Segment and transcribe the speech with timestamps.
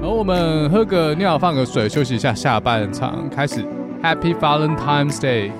[0.00, 3.62] 然后我们喝个尿，放个水，休息一下，下半场开始。
[4.02, 5.52] Happy Valentine's Day。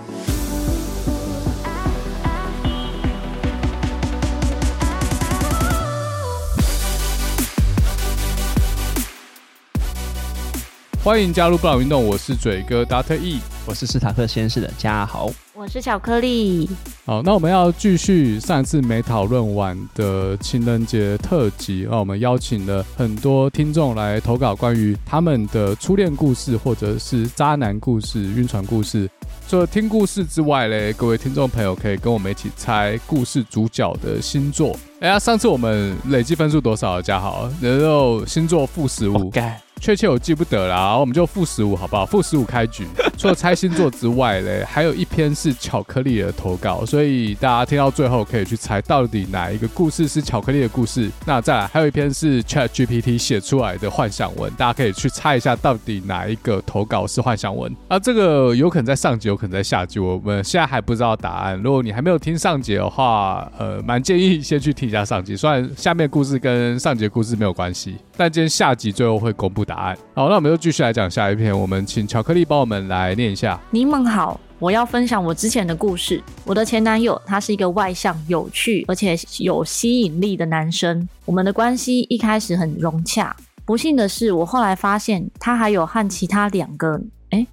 [11.04, 13.18] 欢迎加入布朗运动，我是嘴哥 Dr.
[13.18, 16.66] E，我是斯塔克先生的嘉豪，我是巧克力。
[17.11, 21.84] 好，那我们要继续上一次没讨论完的情人节特辑。
[21.90, 29.11] 那我们邀请了很多听众来投稿关于他们的初恋故事，或者是渣男故事、晕船故事。
[29.49, 34.77] 除了听故事之外嘞，各位听众朋友可以跟我们一起猜故事主角的星座。
[35.00, 37.00] 哎呀，上次我们累计分数多少？
[37.00, 39.33] 家豪，然后星座负十五。
[39.81, 42.05] 确切我记不得啦，我们就负十五好不好？
[42.05, 42.86] 负十五开局。
[43.17, 51.11] 除了猜星座之外嘞， 还有一篇是巧克力的投稿，所以大家听到最后可以去猜到底哪一个故事是巧克力的故事。
[51.25, 57.74] 那再来还有一篇是 Chat GPT 写出来的幻想文，大家可以去猜一下到底哪一个投稿是幻想文。
[57.89, 61.58] 啊，这个有可能在上集，有可能在下集，我们现在还不知道答案。
[61.62, 69.96] 如果你还没有听上集的话，呃，蛮建议先去听一下上集，虽然下面故事跟上集故事没有关系，但今天下集最后会公布答案。
[70.14, 71.58] 好，那我们就继续来讲下一篇。
[71.58, 73.58] 我们请巧克力帮我们来念一下。
[73.70, 76.20] 你们好，我要分享我之前的故事。
[76.44, 81.08] 我的前男友他是一个外向、有趣而且有吸引力的男生。
[81.24, 83.34] 我们的关系一开始很融洽。
[83.64, 87.46] 不幸的是，我后来发现他还有和其他两个，哎，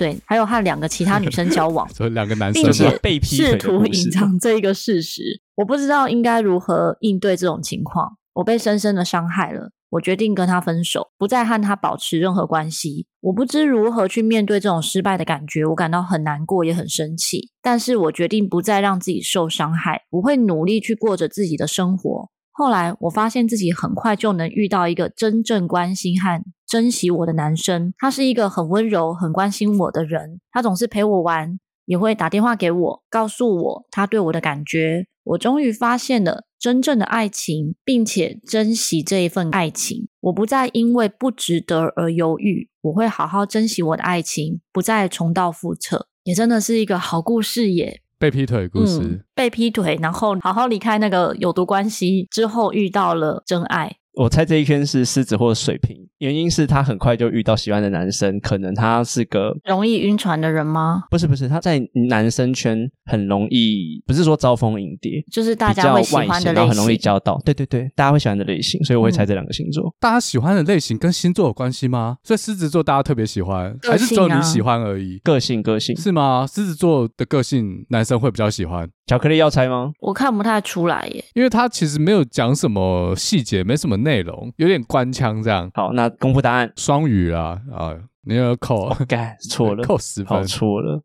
[0.00, 5.42] 对，还有和两个其他女生交往， 所以两个男生，并且试图隐藏这一个事实。
[5.56, 9.72] 我不知道应该如何应对这种情况，我被深深的伤害了。
[9.90, 13.08] 我决定跟他分手，不再和他保持任何关系。
[13.20, 17.50] 我不知如何去面对这种失败的感觉，我感到很难过，也很生气。
[17.60, 22.30] 但是我决定不再让自己受伤害，我会努力去过着自己的生活。
[22.52, 26.40] 后来我发现自己很快就能遇到一个真正关心和
[26.70, 27.92] 珍惜我的男生。
[27.98, 30.40] 他是一个很温柔、很关心我的人。
[30.52, 35.06] 他总是陪我玩，也会打电话给我，告诉我他对我的感觉。
[35.24, 40.08] 我终于发现了真正的爱情，并且珍惜这一份爱情。
[40.20, 46.06] 我不再因为不值得而犹豫，我会好好珍惜我的爱情，不再重蹈覆辙。
[46.24, 48.00] 也真的是一个好故事耶！
[48.18, 53.96] 被劈腿故事，嗯，被劈腿，然后好好离开那个有毒关系之后，遇到了真爱。
[54.14, 61.02] 我猜这一圈是狮子或水瓶，原因是他很快就遇到喜欢的男生，可能他是个容易晕船的人吗？
[61.10, 67.40] 不是不是，他在男生圈很容易，不是说招蜂引蝶，就是大家会喜欢的类型，然后很容易交到。
[67.44, 69.88] 对对对，大家会喜欢的类型，所以我会猜这两个星座。
[69.88, 72.16] 嗯、大家喜欢的类型跟星座有关系吗？
[72.22, 75.18] 所以狮子座大家特别喜欢，啊、还是只有你喜欢而已？
[75.24, 76.46] 个性个性是吗？
[76.46, 78.88] 狮子座的个性男生会比较喜欢。
[79.06, 79.90] 巧克力要猜吗？
[80.00, 85.68] 我看不太出来耶，因为他其实没有讲什么细节，没什么内容，有点官腔这样。
[85.74, 87.94] 好，那公布答案，双语啊啊！
[88.24, 91.02] 你要扣，该错了，扣十分，错了，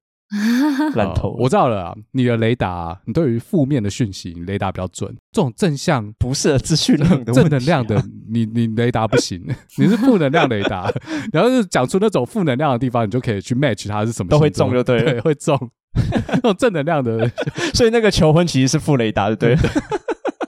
[0.95, 1.35] 烂透了。
[1.39, 5.09] 我知道了啊，你的雷达、啊，你对于负面的讯息，你雷达比较准。
[5.31, 9.41] 这种正向 不适合资讯量的、正能量的，你你雷达不行，
[9.77, 10.91] 你是负能量雷达。
[11.31, 15.57] 然后是讲出那种负能量的地方，你就可以去 match 它是什么，都会中就对了，对，会中。
[16.27, 17.25] 那种正能量的，
[17.73, 19.71] 所以那个求婚其实是负雷达，对不对？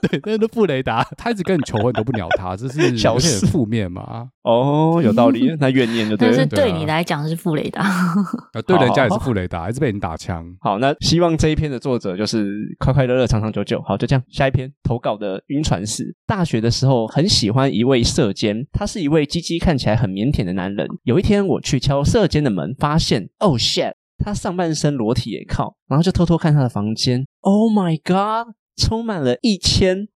[0.08, 4.28] 对，那个负雷达，他一直跟你求婚都不鸟他，这是 小事负面嘛？
[4.42, 6.36] 哦，有道理，那怨念就 对了。
[6.36, 10.44] 但是对你来讲是傅雷达，啊，对人家也是傅雷达，还是被你打枪。
[10.60, 12.48] 好，那希望这一篇的作者就是
[12.78, 13.82] 快快乐乐、长长久久。
[13.82, 16.14] 好，就这样，下一篇投稿的晕船史。
[16.26, 20.86] 大学的时候很喜欢一位社监，他是一位鸡鸡看起来很腼腆的男人。
[21.04, 23.92] 有一天我去敲社监的门，发现，Oh shit！
[24.18, 27.24] 他上半身裸体也靠，然后就偷偷看他的房间。
[27.40, 28.52] Oh my god！
[28.78, 30.08] 充满了一千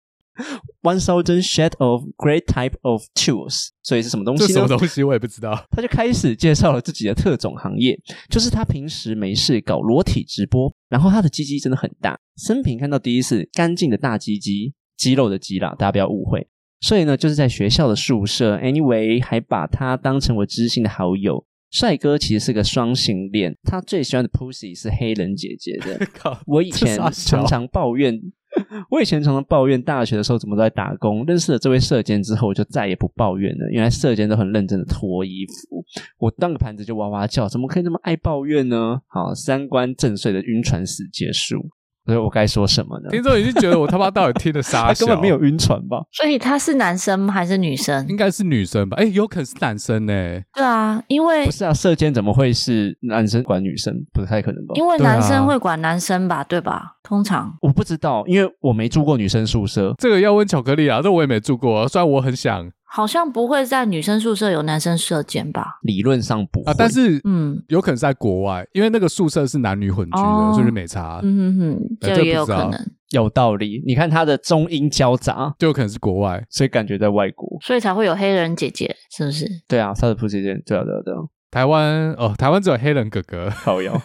[0.81, 4.47] one thousand shade of great type of tools，所以是什么东西呢？
[4.47, 5.51] 这什么东西我也不知道。
[5.71, 16.47] 他就开始介绍了自己的特种行业，就是他平时没事搞裸体直播，然后他的鸡鸡真的很大，生平看到第一次干净的大鸡鸡，肌肉的鸡啦，大家不要误会。
[16.79, 21.45] 所以呢，就是在学校的宿舍，anyway，还把他当成我知心的好友。
[21.69, 26.07] 帅哥其实是个双性恋，他最喜欢的 pussy 是黑人姐姐的。
[26.47, 28.19] 我以前常常抱怨，
[28.89, 31.25] 我以前常常抱怨大学的时候怎么都在打工。
[31.25, 33.69] 认识了这位社监之后，我就再也不抱怨了。
[33.71, 35.83] 原来社监都很认真的脱衣服，
[36.19, 39.01] 我当个盘子就哇哇叫，怎么可以那么爱抱怨呢？
[39.07, 41.69] 好，三观正碎的晕船史结束。
[42.11, 43.09] 所以我该说什么呢？
[43.09, 44.93] 听众已经觉得我他妈到底听的啥？
[44.93, 46.03] 他根本没有晕船吧？
[46.11, 48.05] 所以他是男生还是女生？
[48.09, 48.97] 应该是女生吧？
[48.97, 50.43] 哎、欸，有可能是男生呢、欸？
[50.53, 53.95] 对啊，因为不是啊，射箭怎么会是男生管女生？
[54.11, 54.73] 不太可能吧？
[54.75, 56.43] 因为男生会管男生吧？
[56.43, 56.97] 对吧？
[57.01, 61.01] 通常我不知道，因为我没住过女生宿舍，这个要问巧克力啊。
[61.01, 62.69] 这我也没住过，虽然我很想。
[62.93, 65.79] 好像不会在女生宿舍有男生射箭吧？
[65.83, 71.21] 理论上不会，啊，但是嗯，有可能是在国外，因为那个宿舍是男女混居的，哦所以就没差。
[71.23, 73.81] 嗯哼哼，呃这也有不知道可能，有道理。
[73.87, 76.45] 你看他的中英交杂，就有可能是国外。
[76.49, 77.57] 所以感觉在外国。
[77.61, 79.47] 所以才会有黑人姐姐，是不是？
[79.69, 83.49] 对啊，他的铺姐姐，对啊，对啊，对啊，台湾哦，台湾只有黑人哥哥。
[83.63, 83.97] 靠腰。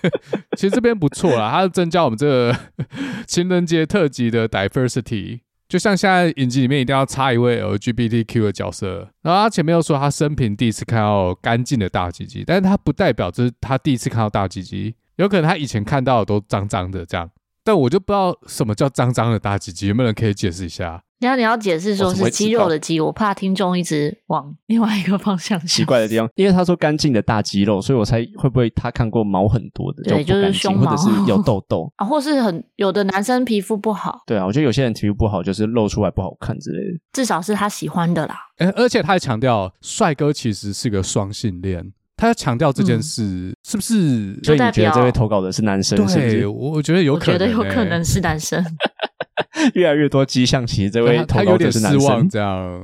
[0.57, 2.57] 其实这边不错啦，它增加我们这个
[3.27, 5.41] 情人节特辑的 diversity。
[5.69, 17.29] 就像现在影集里面一定要插一位 LGBTQ 的角色，然后他前面又说他生平第一次看到干净的大鸡鸡，但是他不代表这是他第一次看到大鸡鸡，有可能他以前看到的都脏脏的这样，
[17.67, 21.03] 但我就不知道什么叫脏脏的大鸡鸡，有没有人可以解释一下？
[21.19, 25.67] 你要你要解释说是肌肉的肌，我怕听众一直往 另外一个方向想。
[25.67, 34.21] 奇怪的地方，因为他说干净的大肌肉，所以我猜会不会他看过毛很多的，对，就是胸毛或者是有痘痘 啊，或是很有的男生皮肤不好。
[34.27, 37.01] 对啊，我觉得有些人皮肤不好，就是露出来不好看之类的。
[37.15, 38.37] 至少是他喜欢的啦。
[38.59, 44.41] 欸、而且他还强调，帅哥其实是个双性恋，他要强调这件事，嗯、是不是？
[44.43, 45.97] 所以你觉得这位投稿的是男生？
[45.99, 46.47] 对，是不是？
[46.47, 48.65] 我觉得有可能、欸，我觉得有可能是男生。
[49.75, 51.99] 越来越多迹象，其实这位投稿者是男生。
[52.01, 52.83] 他有点失望，这样，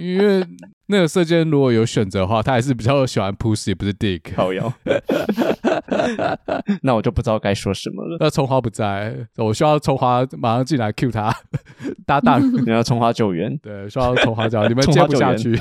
[0.00, 0.44] 因为
[0.86, 4.20] 那个射箭如果有选择的话，他还是比较喜欢 pussy，不是 dick。
[4.36, 4.70] 靠腰，
[6.82, 8.18] 那我就不知道该说什么了。
[8.20, 11.34] 那葱花不在，我需要葱花马上进来 cue 他
[12.04, 12.42] 搭档。
[12.64, 13.56] 你要葱花救援？
[13.58, 15.58] 对，需要葱花救援，你们接不下去。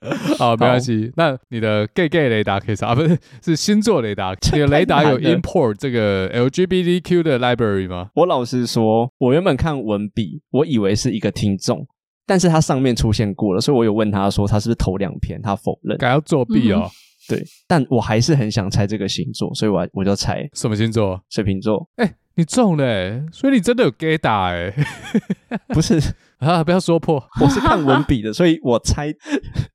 [0.38, 1.12] 好，没关系。
[1.16, 4.34] 那你的 gay gay 雷达可以查，不是 是星座雷达？
[4.52, 8.10] 你的雷达有 import 这个 LGBTQ 的 library 吗？
[8.14, 11.86] 我老实说，我原本看文笔，我以为是一个听众，
[12.26, 16.84] 但是他上面出现过了，所以我有问他说他是不是头两篇，他否认，敢要作弊哦。
[16.86, 21.20] 嗯、对，但我还是很想猜这个星座，所以我我就猜什么星座？
[21.28, 21.86] 水瓶座。
[21.96, 24.72] 哎、欸，你中了、欸，所以你真的有 gay 打哎？
[25.68, 26.00] 不是。
[26.40, 26.64] 啊！
[26.64, 29.14] 不要说破，我是看文笔的，所以我猜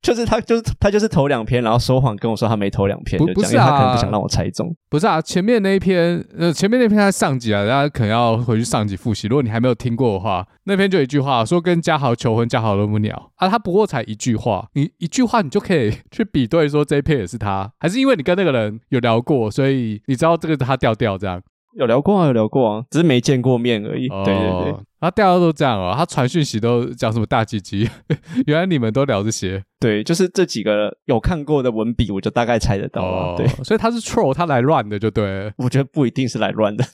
[0.02, 4.74] 就是他，就是他，就是投两篇，然后说谎跟我说他没投两篇，不不是啊，他可能不想让我猜中。
[4.88, 9.28] 不是啊，前面那一篇，呃，前面那篇他上集啊，大家可能要回去上集复习。
[9.28, 13.48] 如果你还没有听过的话，那篇就一句话说跟嘉豪求婚，嘉豪都不鸟啊。
[13.48, 21.40] 他不过才一句话，你一句话你就可以去比对说这一篇也是他，还是因为你跟那个人有聊过，所以你知道这个他调调这样。
[21.76, 24.08] 有聊过啊，有聊过啊，只是没见过面而已。
[24.08, 27.88] 哦、对对对，他大家都这样哦，他传讯息都讲什么大鸡鸡，
[28.46, 29.62] 原来你们都聊这些。
[29.78, 33.32] 对，就是这几个有看过的文笔，我就大概猜得到了。
[33.32, 35.52] 哦、对，所以他是 troll，他来乱的就对了。
[35.58, 36.84] 我觉得不一定是来乱的，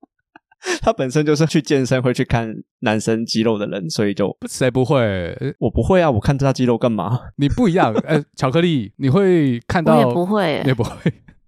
[0.82, 5.34] 他本身就是去健身会去看男生肌肉的人，所以就谁不会？
[5.58, 7.18] 我不会啊，我看他肌肉干嘛？
[7.38, 9.94] 你不一样，哎、欸，巧克力，你会看到？
[9.96, 10.90] 我也不会，你也不会。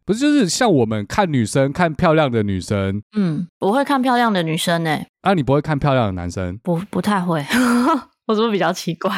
[0.06, 3.02] 不是，就是像我们看女生，看漂亮的女生。
[3.16, 5.06] 嗯，我会看漂亮的女生呢、欸。
[5.22, 6.58] 啊，你不会看漂亮的男生？
[6.62, 7.44] 不，不太会。
[8.26, 9.12] 我是不是比较奇怪？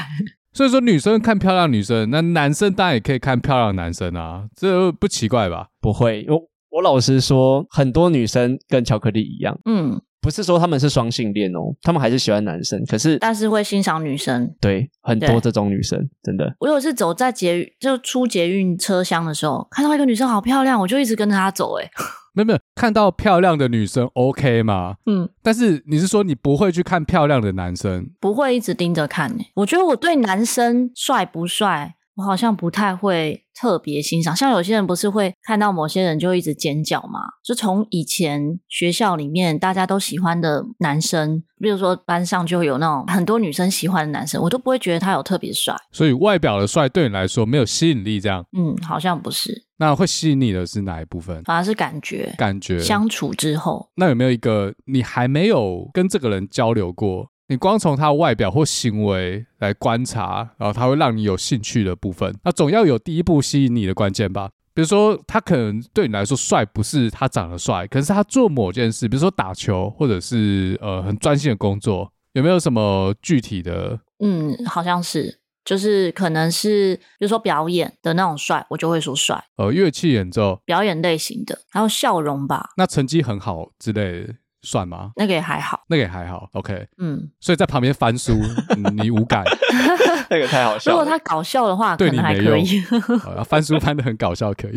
[0.52, 5.66] 所以说，女生看漂亮女生，那男生当然也可以看漂亮男生啊，这不奇怪吧？
[5.80, 6.40] 不会，我
[6.70, 9.58] 我老实说，很多女生跟巧克力一样。
[9.64, 10.00] 嗯。
[10.20, 14.52] 不是说他们是双性恋哦，他们还是喜欢男生，可是但是会欣赏女生。
[14.60, 16.54] 对，很多这种女生真的。
[16.58, 21.78] 我有一次走在捷运，就出捷运车厢的时候，看到一个女生好漂亮，我就一直跟着她走。
[21.78, 21.88] 哎，
[22.34, 24.96] 没有没有，看到漂亮的女生 OK 吗？
[25.06, 28.10] 嗯，但是你是说你不会去看漂亮的男生？
[28.20, 29.32] 不会一直盯着看。
[29.54, 34.34] 我觉得我对男生帅不帅，我好像不太会特别欣赏。
[34.34, 37.20] 像有些人不是会看到某些人就一直尖叫嘛？
[37.44, 45.74] 就从以前学校里面大家都喜欢的男生，比如说班上就有那种很多女生喜欢的男生，我都不会觉得他有特别帅。
[45.92, 48.44] 所以外表的帅对你来说没有吸引力，这样？
[48.56, 49.66] 嗯，好像不是。
[49.78, 51.42] 那会吸引你的是哪一部分？
[51.44, 53.90] 反而是感觉，感觉相处之后。
[53.96, 57.30] 那有没有一个你还没有跟这个人交流过？
[57.48, 64.50] 你光从他外表或行为来观察，然后他会让你有兴趣的部分，那总要有第一步吸引你的关键吧？
[64.74, 73.98] 比如说，他可能对你来说帅，不是他长得帅，可是他做某件事，比如说打球，或者是呃很专心的工作，有没有什么具体的？
[74.18, 79.42] 嗯，好像是，就是可能是，比如说表演的那种帅，我就会说帅。
[79.56, 82.70] 呃，乐器演奏，表演类型的，还有笑容吧。
[82.76, 84.34] 那成绩很好之类的。
[84.66, 85.12] 算吗？
[85.14, 86.48] 那个也还好，那个也还好。
[86.54, 88.36] OK，嗯，所以在旁边翻书，
[89.00, 89.44] 你无感。
[90.28, 90.90] 那个太好笑。
[90.90, 92.80] 如果他搞笑的话，对你可能还可以。
[93.46, 94.76] 翻书翻的很搞笑，可以。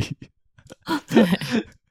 [1.08, 1.26] 对，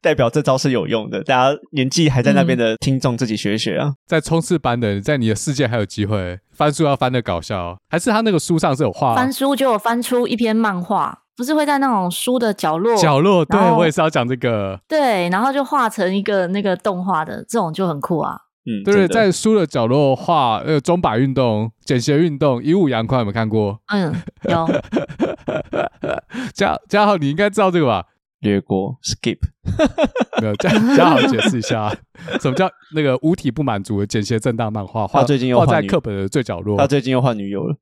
[0.00, 1.25] 代表这招是有用的。
[1.25, 3.95] 大家年纪还在那边的听众，自己学学啊。
[4.07, 9.17] 在冲刺班的，在你的世界还有机会翻书，要翻的搞笑，还是他那个书上是有画？
[9.17, 11.25] 翻书就有翻出一篇漫画。
[11.38, 18.37] 不是会在那种书的角落，角落，对，我也是要讲这个，对，然后就画成一个那个动画的，这种就很酷啊。
[18.66, 19.07] 嗯，对不对？
[19.07, 23.80] 在书的角落画那个钟摆运动、简鞋运动、以武扬宽，有没有看过？
[23.87, 24.12] 嗯，
[24.49, 24.68] 有。
[26.52, 28.04] 嘉嘉豪，你应该知道这个吧？
[28.40, 29.38] 略过 skip，
[30.42, 31.88] 没有，嘉嘉豪解释一下，
[32.40, 35.07] 什么叫那个五体不满足的简鞋正大漫画？
[35.07, 36.76] 画最近又画在女课本的最角落。
[36.76, 37.76] 他最近又换女友了，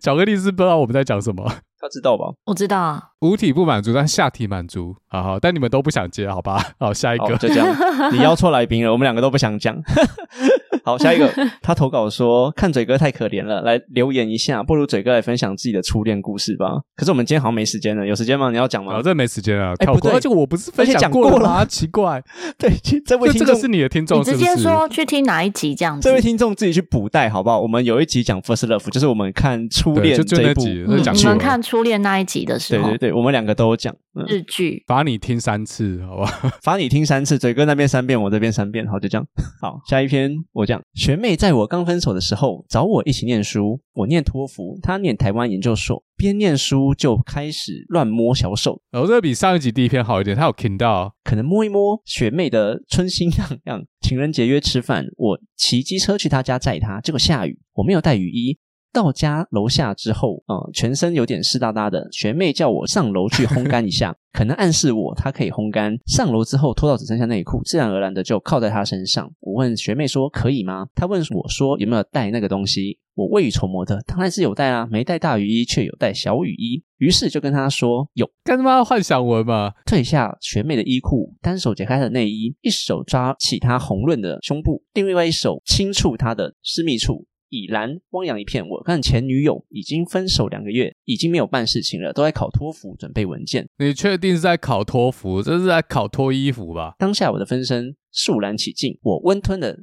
[0.00, 1.50] 巧克力是不知道我们在讲什么。
[1.80, 2.24] 他知道吧？
[2.46, 4.94] 我知道啊，五体不满足，但下体满足。
[5.08, 6.62] 好好，但你们都不想接，好吧？
[6.78, 7.66] 好，下一个就这样。
[8.12, 9.76] 你邀错来宾了，我们两个都不想讲。
[10.84, 11.30] 好，下一个，
[11.60, 16.66] 他投稿说看嘴哥太可怜了，来留言一下，不如嘴哥来分享自己的初恋故事吧。
[16.96, 18.50] 可是我们今天好像没时间了，有时间吗？
[18.50, 18.94] 你要讲吗？
[18.96, 21.64] 我这没时间啊，哎，不对，而且我不是分享过了啊？
[21.64, 22.22] 奇怪，
[22.56, 22.70] 对，
[23.04, 26.08] 这位听众这个是你的听众，你直接说去听哪一集这样子？
[26.08, 27.60] 这位听众自己去补带好不好？
[27.60, 33.94] 我们有一集讲 First Love，就是我们看初恋这一部，你们看初恋那一集的时候，对对对，我们两个都有讲
[34.26, 36.26] 日剧，罚你听三次，好吧？
[36.64, 39.26] 罚你听三次，嘴哥那边三遍，我这边三遍，好，就这样。
[39.60, 48.80] 好，下一篇我讲，学妹在我刚分手的时候找我一起念书，我念托福，她念台湾研究所，边念书就开始乱摸小手。
[48.92, 53.84] 哦，这个比上一集第一篇好一点，他有听到，可能摸一摸学妹的春心荡漾。
[54.00, 58.56] 情人节约吃饭，我骑机车去她家载她，结果下雨，我没有带雨衣。
[58.98, 62.08] 到家楼下之后，呃，全身有点湿哒哒的。
[62.10, 65.96] 学妹叫我上楼去烘干一下， 可能暗示我她可以烘干。
[66.06, 69.30] 上楼之后脱到只剩下内裤，自然而然的就靠在她身上。
[69.38, 70.88] 我问学妹说可以吗？
[70.96, 72.98] 她问我说有没有带那个东西？
[73.14, 76.82] 我未雨绸缪的当然是有带啊，没带大雨衣却有带小雨衣。
[76.98, 79.72] 于是就跟她说有，干他妈幻想文嘛！
[79.86, 87.26] 退下学妹的衣裤，单手解开她的内衣，一手抓起她红润的胸部，另外一手轻触她的私密处。
[87.48, 88.66] 已然汪洋一片。
[88.66, 93.68] 我跟前女友已经分手两个月，已经没有办事情了，都在考托福准备文件。
[93.78, 95.42] 你确定是在考托福？
[95.42, 96.94] 这是在考脱衣服吧？
[96.98, 99.78] 当下我的分身肃然起敬，我温吞的，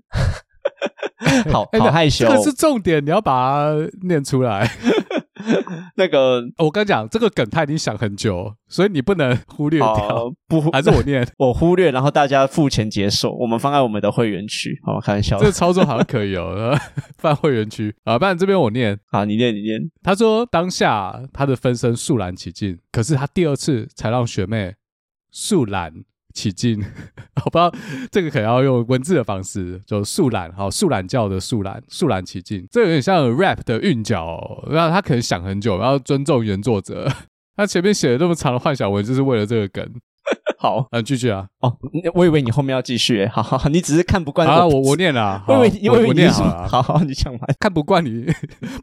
[1.52, 2.28] 好好害羞。
[2.28, 4.70] 这是重点，你要把它念出来。
[5.96, 9.94] 那个，我跟你讲，这个梗他已经想很久，所以你不能忽略掉。
[9.94, 14.80] 哦、不，还是我念， 我忽略，然后大家付钱解锁，我们放在我们的会员区。
[14.84, 16.78] 好，开玩笑，这个操作好像可以哦，
[17.18, 18.18] 放会员区啊。
[18.18, 19.80] 不然这边我念，好，你念，你念。
[20.02, 24.76] 他说当下他的分身肃然起敬，可是他第二次才让学妹
[25.32, 25.94] 肃然。
[26.36, 26.80] 起劲，
[27.46, 27.74] 我不知道
[28.12, 37.12] 这个可能要用文字的方式，就树懒，好树懒教的树懒，速懒起劲，这有点像 rap 的韵脚，然后他可能想很久，然后尊重原作者，
[37.58, 39.90] 他前面写了那么长的幻想文，就是为了这个梗。
[40.58, 41.48] 好，嗯，继续啊。
[41.60, 41.78] 哦，
[42.16, 44.66] 我以为你后面要继续，好好，你只是看不惯啊。
[44.66, 46.68] 我我念了， 我以为你，我以为你念好了。
[46.68, 47.42] 好好，你讲完。
[47.60, 48.26] 看不惯你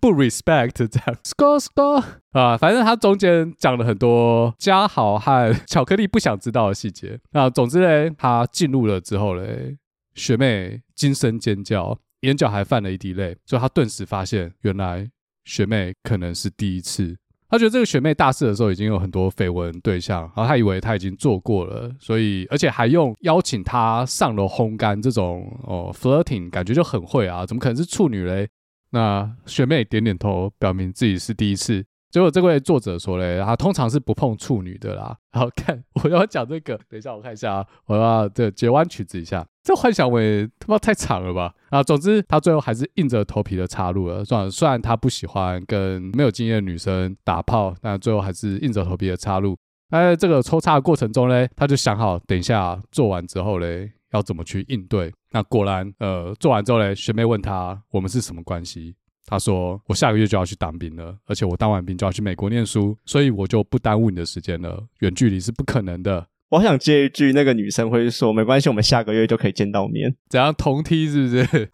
[0.01, 7.19] 不 respect 这样，score score 啊，反正他中间讲了很多嘉豪和巧克力不想知道的细节。
[7.33, 9.77] 那总之嘞，他进入了之后嘞，
[10.15, 15.09] 学妹惊声尖叫，眼角还泛了一滴泪，所以他顿时发现，原来
[15.45, 17.17] 学妹可能是第一次。
[17.53, 28.49] 他觉得这个学妹大四的时候已经有很多绯闻对象，然后他以为他已经做过了，所以而且还用邀请她上楼烘干这种哦 flirting，感觉就很会啊，怎么可能是处女嘞？
[28.93, 31.85] 那学妹点点头，表明自己是第一次。
[32.11, 35.15] 结果这位作者说嘞，他通常是不碰处女的啦。
[35.31, 39.47] 然后看我要讲这个，等一下我看一下啊，我要这截弯曲子一下。
[39.63, 41.55] 这幻想文他妈太长了吧？
[41.71, 44.25] 啊，总之他最后还是硬着头皮的插入了。
[44.25, 49.57] 算了，虽然他不喜欢跟没有经验的女生打炮，但最后还是硬着头皮的插入。
[49.91, 55.13] 在这个抽插的过程中嘞，他就想好，等一下做完之后嘞，要怎么去应对。
[55.31, 58.97] 那果然，呃，做完之后嘞，学妹问他，我们是什么关系？
[59.25, 64.85] 他说：“我下个月就要去当兵了，而且我当完兵就要去美国念书，所以我就不耽误你的时间了。
[64.99, 71.69] 远距离是不可能的。”我想接一句，那个女生会说：“没关系，我们下个月就可以见到面。”怎样同梯是不是？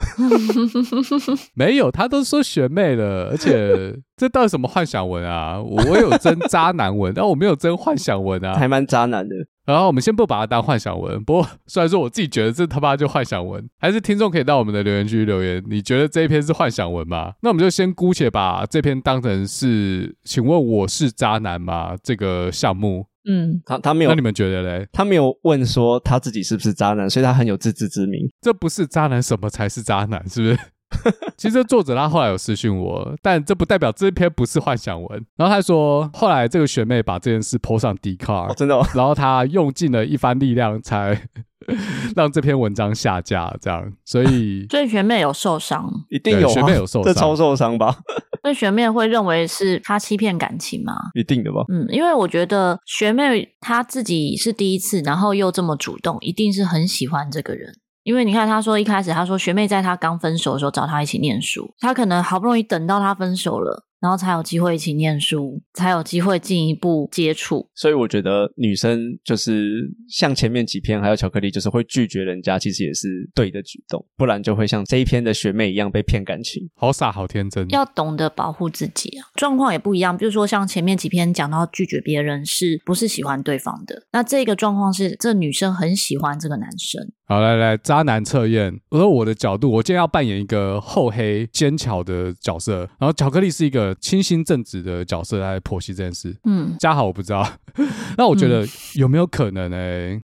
[1.54, 5.60] 没有，他都说学妹了，而且这到底什么幻想文啊？
[5.60, 9.34] 我有真渣男文，但我没有真幻想文啊，还蛮渣男的。
[9.66, 17.32] 然后我们先不把它当幻想文，不过虽然说我自己觉得这他妈就幻想文，还是听众可以到我们的留言区留言，你觉得这一篇是幻想文吗？
[17.42, 21.96] 那我们就先姑且把这篇当成是，请问我是渣男吗？
[22.02, 24.88] 这个项目，嗯，他他没有，那你们觉得嘞？
[24.92, 28.28] 他没有问说他自己是不是渣男，所以他很有自知之明。
[28.40, 30.26] 这不是渣男，什么才是渣男？
[30.28, 30.58] 是不是？
[31.36, 35.26] 其实作者他后来有私讯我，但这不代表这篇不是幻想文。
[35.36, 38.86] 然后他说，后来这个学妹把这件事 po 上 Dcard，哦，真的哦。
[38.94, 41.28] 然后他用尽了一番力量才
[42.16, 43.92] 让这篇文章下架，这样。
[44.06, 47.94] 所以， 所以学妹有受伤，一定有，学妹有受伤，这超受伤吧？
[48.42, 50.94] 那学妹会认为是他欺骗感情吗？
[51.14, 51.64] 一定的吧。
[51.72, 57.72] 嗯，因为我觉得学妹她自己是第一次，然后又这么主动，一定是很喜欢这个人。
[58.04, 63.84] 因为你看，他说一开始他说学妹在他刚分手的时候找他一起念书，他可能好不容易等到他分手了。
[64.00, 67.68] 然后才有机会一起念书，才有机会进一步接触。
[67.74, 76.68] 所以我觉得女生就是像前面几篇还有巧克力，就是会拒绝人家，其实也是对的举动，不然就会像这一篇的学妹一样被骗感情。
[76.74, 77.68] 好傻，好天真。
[77.70, 80.16] 要懂得保护自己啊，状况也不一样。
[80.16, 87.12] 比如说像前面几篇讲到拒绝别人是不是喜欢对方的，那这个状况是这女生很喜欢这个男生。
[87.30, 88.80] 好，来来，渣男测验。
[88.88, 96.34] 我说我的角度，我今天要扮演一个厚黑奸巧的角色，然后巧克力是一个清新正直的角色来剖析这件事。
[96.44, 97.46] 嗯，嘉豪我不知道。
[98.16, 99.76] 那我觉得有没有可能呢、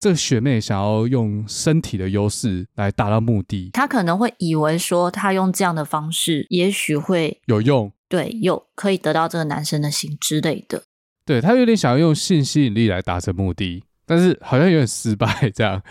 [0.01, 3.69] 这个学妹想要用身体的优势来达到目的？
[3.71, 7.89] 她可能会以为说，她用这样的方式，也许会有用。
[8.09, 10.83] 对，有可以得到这个男生的心之类的。
[11.25, 13.85] 对，她有点想要用性吸引力来达成目的。
[14.03, 15.81] 但是好像有点失败这样，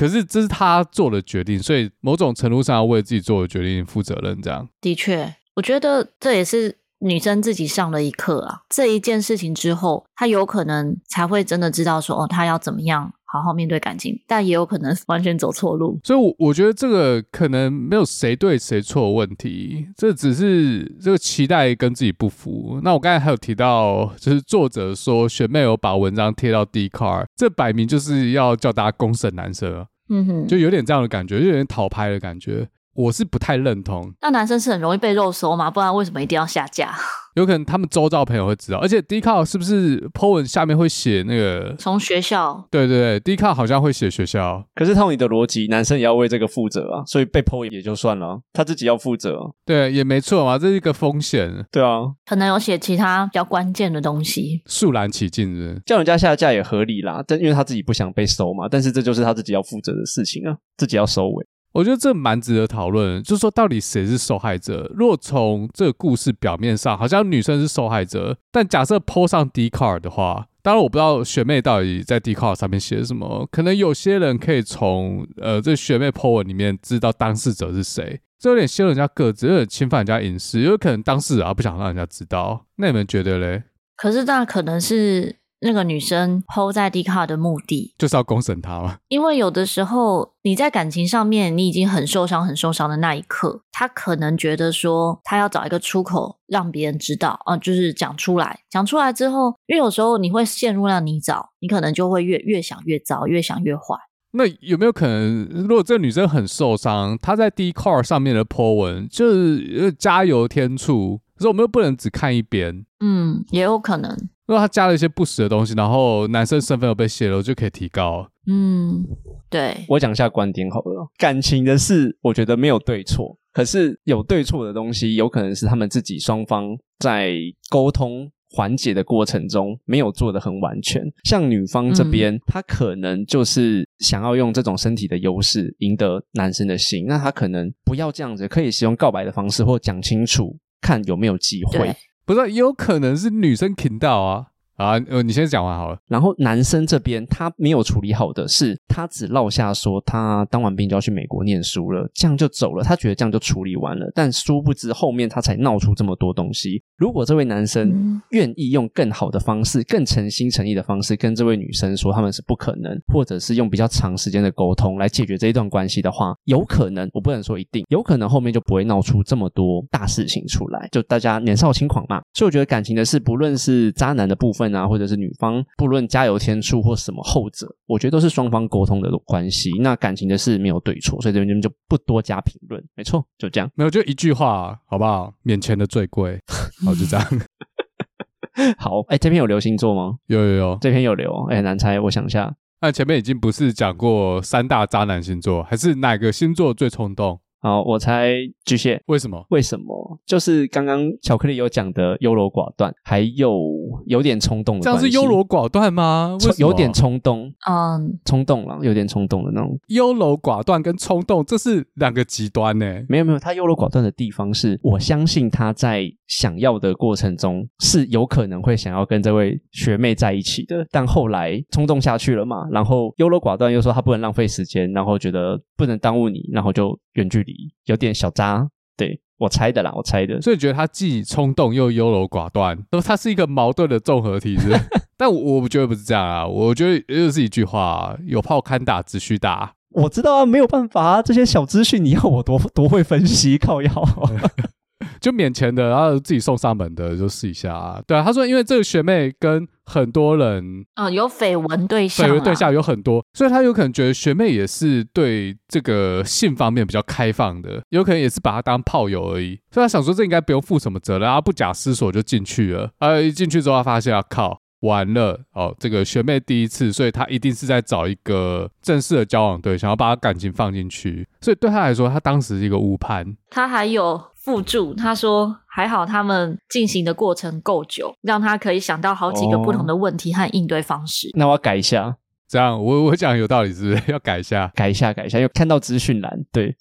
[0.00, 4.40] 可是这是他做的决定，所以某种程度上要为自己做的决定负责任。
[4.40, 8.62] 这样的确，我觉得这也是女生自己上了一课啊。
[8.70, 13.12] 这一件事情之后，她有可能才会真的知道说，哦，她要怎么样。
[13.32, 16.00] 好好面对感情，但也有可能完全走错路。
[16.02, 22.80] 所以，我我觉得这个可能没有谁对谁错的问题，这只是这个期待跟自己不符。
[22.82, 32.68] 那我刚才还有提到，就是作者说学妹有把文章贴到 Dcard，这摆明就是要叫大家公审男生，嗯哼，就有点这样的感觉，就有点讨拍的感觉。
[32.92, 34.12] 我是不太认同。
[34.20, 35.70] 那男生是很容易被肉搜吗？
[35.70, 36.92] 不然为什么一定要下架？
[37.34, 42.66] 有可能他们周遭朋友会知道，而且 Dcard 是不是 po 文下面会写那个从学校？
[42.70, 44.64] 对对对，Dcard 好像会写学校。
[44.74, 49.38] 可是套你的逻辑，男生也要为这个负责啊，所以被 po 也就算了，他自己要负责。
[49.64, 51.64] 对，也没错嘛，这是一个风险。
[51.70, 57.22] 对啊，可能有写其他比较关键的东西，肃然起敬的，叫人家下架也合理啦。
[57.26, 61.46] 但因为他自己不想被收嘛，但是这就是他自己要负责的事情啊，自己要收尾。
[61.72, 64.90] 我觉得这蛮值得讨论，就是说到底谁是受害者？
[64.94, 83.62] 如果从这个故事表面上，好像女生是受害者，但假设 po 上 Dcard 的话，当然我不知道学妹到底在 Dcard 上面写什么，可能有些人可以从呃这学妹 po 文里面知道当事者是谁，这有点泄露人家个子，有点侵犯人家隐私，有可能当事人啊不想让人家知道，那你们觉得嘞？
[83.96, 85.39] 可是那可能是。
[85.60, 88.96] 那个女生 PO 在 Dcard 的目的就是要公审他吗？
[89.08, 98.60] 因为有的时候你在感情上面你已经很受伤、很受伤的那一刻，他可能觉得说他要找一个出口让别人知道啊、呃，就是讲出来。
[98.70, 103.96] 讲出来之后，因为有时候你会陷入那泥沼，你可能就会越越想越糟，越想越坏。
[104.32, 112.86] 那有没有可能，如果这个女生很受伤，她在 Dcard 上面的 PO 文就是加油添醋，可是我们又不能只看一边。
[113.00, 114.16] 嗯，也有可能。
[114.50, 118.28] 如果他加了一些不实的东西，然后男生身份又被泄露，就可以提高。
[118.48, 119.06] 嗯，
[119.48, 119.76] 对。
[119.86, 121.08] 我讲一下观点好了。
[121.16, 127.36] 感情的事，我觉得没有对错，可是有对错的东西，有可能是他们自己双方在
[127.70, 131.00] 沟通缓解的过程中没有做得很完全。
[131.22, 141.94] 像女方这边，嗯、她可能就是想要用这种身体的优势赢得男生的心，那她可能不要这样子，可以使用告白的方式，或讲清楚，看有没有机会。
[142.30, 144.49] 不是，也有可能是女生听到啊。
[144.80, 145.98] 啊，呃，你先讲完好了。
[146.08, 152.82] 然后男生这边他没有处理好的是，他只落下说他当完兵就要去美国念书了，这样就走了。
[152.82, 156.82] 他觉得这样就处理完了，但殊不知后面他才闹出这么多东西。
[156.96, 170.88] 如果这位男生愿意用更好的方式、更诚心诚意的方式跟这位女生说他们是不可能，或者是用比较长时间的沟通来解决这一段关系的话，有可能，我不能说一定，有可能后面就不会闹出这么多大事情出来。
[170.90, 174.69] 就大家年少轻狂嘛，所以我觉得感情的事，不论是渣男的部分。
[174.74, 179.70] 啊，或者是女方，不论加油添醋或什么后者，我觉得都是双方沟通的关系。
[179.80, 182.82] 那感情的事没有对错，所以这边就不多加评论。
[182.94, 183.70] 没错，就这样。
[183.74, 185.32] 没有，就一句话，好不好？
[185.42, 186.40] 免钱的最贵。
[186.84, 187.26] 好，就这样。
[188.78, 190.16] 好，哎、欸，这篇有留星座吗？
[190.26, 191.46] 有有有，这篇有留。
[191.50, 192.54] 哎、欸，难猜，我想一下。
[192.82, 197.40] 那前面已经不是讲过三大渣男星座，还是哪个星座最冲动？
[197.60, 198.32] 好，我猜
[198.64, 199.00] 巨蟹。
[199.06, 199.44] 为什么？
[199.50, 200.18] 为什么？
[200.24, 203.60] 就是刚刚巧克力有讲的优柔寡断，还有
[204.06, 204.82] 有点冲动的。
[204.82, 206.38] 这样是优柔寡断吗？
[206.40, 206.54] 为？
[206.58, 209.78] 有点冲动，嗯，冲动了，有点冲动的那种。
[209.88, 212.86] 优柔寡断跟冲动，这是两个极端呢。
[213.08, 227.52] 没有没有，他优柔寡断的地方是，我相信他在想要的过程中是有可能会想要跟这位学妹在一起的，但后来冲动下去了嘛，然后优柔寡断又说他不能浪费时间，然后觉得不能耽误你，然后就远距离。
[227.86, 228.64] 有点小渣，
[228.96, 234.70] 对，我猜的啦，我猜的，所以觉得他既冲动又优柔寡断，都他是一个矛盾的综合体，是？
[235.18, 239.74] 但我我觉得不是这样啊，我觉得又是一句话：有炮堪打，只需打。
[239.90, 243.90] 我知道啊，没有办法啊，这些小资讯你要我多多会分析，靠腰。
[245.20, 248.00] 就免钱的，然后自己送上门的，就试一下啊。
[248.06, 259.58] 对啊，他说，因为这个学妹跟很多人，嗯，有绯闻对象，绯闻对象有很多，所以他有可能觉得学妹也是对这个性方面比较开放的，有可能也是把她当炮友而已。
[259.70, 262.90] 所以他想说，这应该不用负什么责任，然后不假思索就进去了。
[262.98, 271.26] 啊，一进去之后，他发现啊，靠，完了哦，这个学妹第一次，所以她一定是在找一个正式的交往对象，要把她感情放进去。
[271.40, 273.36] 所以对她来说，她当时是一个误判。
[273.50, 274.20] 她还有。
[274.42, 281.28] 附注她说：“还好他们进行的过程够久，让她可以想到好几个不同的问题和应对方式。
[281.28, 282.16] 哦”那我要改一下，
[282.48, 284.72] 这样我我讲有道理，是不是 要改一下？
[284.74, 286.42] 改一下，改一下，又看到资讯栏。
[286.50, 286.74] 对，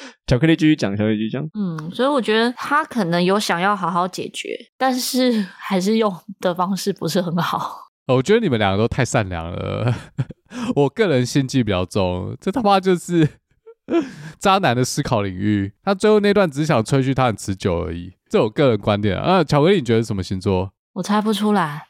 [0.26, 1.42] 巧克力继续讲，巧克力继续讲。
[1.54, 7.88] 嗯，所以我觉得他可能有想要好好解决，但是 还是用的方式不是很好。
[8.06, 9.94] 我觉得你们两个都太善良了，
[10.74, 13.28] 我个人心机比较重，这他妈就是。
[14.38, 19.38] 渣男的思考领域，他最后那段只想吹嘘他很持久而已，这我个人观点啊。
[19.38, 20.70] 啊巧克力，你觉得什么星座？
[20.92, 21.86] 我猜不出来。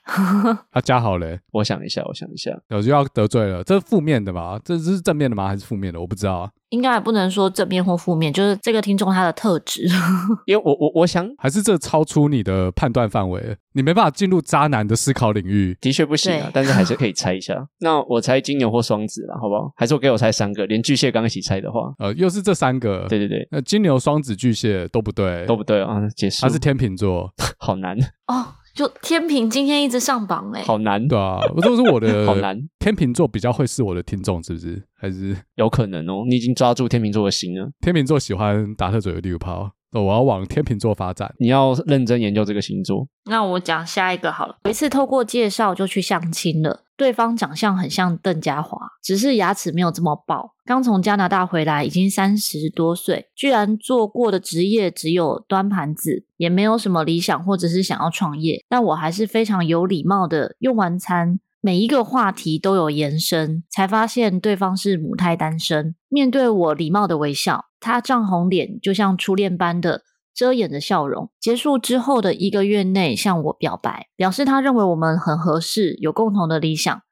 [0.71, 4.61] 他加好嘞，我想一下，我想一下，我就要得罪了，这是负面的吗？
[4.64, 5.49] 这是正面的吗？
[5.49, 6.01] 还是负面的？
[6.01, 6.51] 我不知道啊。
[6.70, 9.87] 应该也不能说正面或负面，就是这个听众他的特质。
[10.46, 15.76] 因为我我我想，还是这超出你的判断范围，你没办法进入渣男的思考领域。
[15.81, 17.54] 的确不行啊，但是还是可以猜一下。
[17.81, 19.72] 那我猜金牛或双子了，好不好？
[19.76, 23.07] 还是我给我猜三个，连巨蟹刚一起猜的话，呃，又是这三个。
[23.09, 26.00] 对对对，那金牛、双子、巨蟹都不对，都不对啊。
[26.16, 26.42] 结束。
[26.42, 28.46] 他是天秤座， 好难哦。
[28.79, 32.57] 就天秤今天一直上榜哎，好难，对啊，都是我的， 好难。
[32.79, 34.81] 天秤座比较会是我的听众，是不是？
[34.97, 36.23] 还是有可能哦？
[36.29, 37.69] 你已经抓住天秤座的心了。
[37.81, 39.49] 天秤座喜欢打特嘴的利物浦。
[39.92, 43.09] 我要往天秤座发展，你要认真研究这个星座。
[43.24, 44.57] 那我讲下一个好了。
[44.64, 50.55] 有一次透过介绍就去相亲了，对方长相很像邓家华，只是牙齿没有这么爆。
[50.64, 58.64] 刚从加拿大回来，已经三十多岁，居然做过的职业只有端盘子，也没有什么理想或者是想要创业。
[58.68, 61.40] 但我还是非常有礼貌的用完餐。
[61.61, 65.97] 每一个话题都有延伸，才发现对方是母胎单身。
[66.09, 71.31] 面对我礼貌的微笑，他涨红脸，就像初恋般的遮掩着笑容。
[71.40, 77.03] 结束之后的一个月内，向我表白，表示他认为我们很合适，有共同的理想。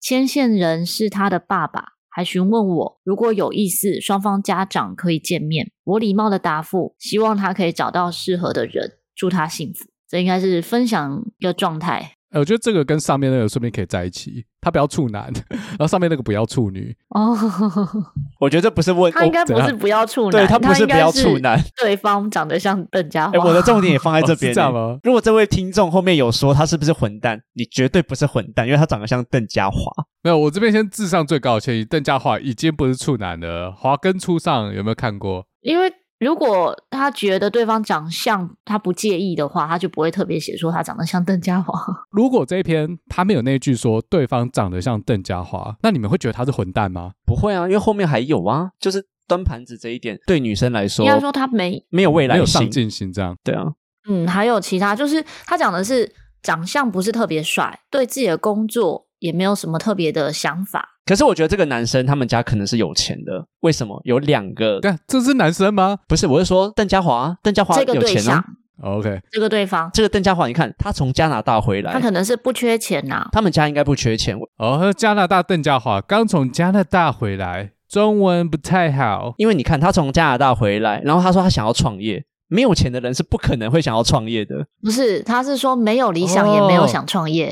[0.00, 5.70] 牵线人是他的爸爸，还询问我如果有意思，双方家长可以见面。
[5.84, 9.84] 我礼貌的答复，希望他可以找到适合的人，祝他幸福。
[10.08, 12.16] 这应该是分享一个状态。
[12.32, 16.96] 欸、我觉得这个跟上面那个说不定可以在一起，他不要处男，然后上面那个不要处女。
[17.10, 17.36] 哦，
[18.40, 23.36] 我觉得这不是问，他应该不是不要处男，对他不是不要处男，对方长得像邓家华。
[23.36, 24.98] 哎、欸，我的重点也放在这边、欸，哦、这样吗？
[25.02, 29.78] 如果这位听众后面有说他是不是混蛋，你绝对不是混蛋，因为他长得像邓家华。
[30.22, 33.70] 没有，我这边先智上最高的歉意，邓家华已经不是处男了。
[33.70, 35.46] 华根初上有没有看过？
[35.60, 35.92] 因为。
[36.22, 41.78] 如果他觉得对方长相他不介意的话，他就不会特别写说他长得像邓家华。
[42.10, 47.12] 如果这一篇他没有那句说对方长得像邓家华，那你们会觉得他是混蛋吗？
[47.26, 53.36] 不会啊，因为后面还有啊，就是端盘子这一点对女生来说，应该说他没没有未来，没有上进心这样。
[53.42, 53.64] 对啊，
[54.08, 60.91] 嗯，还有其他，就是他讲的是长相不是特别帅，对自己的工作也没有什么特别的想法。
[61.04, 64.00] 可是我觉得这个男生他们家可能是有钱的，为什么？
[64.04, 65.98] 有两个，对，这是男生吗？
[66.06, 68.44] 不是，我是说邓家华，邓家华有钱啊。
[68.82, 73.28] OK，这个对方，这个邓家华，你看他从加拿大回来，他可能是不缺钱呐、啊。
[73.32, 74.92] 他们家应该不缺钱哦。
[74.92, 82.24] 加拿大邓家华刚从加拿大回来，中文不太好，因为你看他从加拿大回来，然后他说他想要创业。
[82.52, 84.54] 没有钱的人是不可能会想要创业的。
[84.82, 87.48] 不是，他是说没有理想，也没有想创业。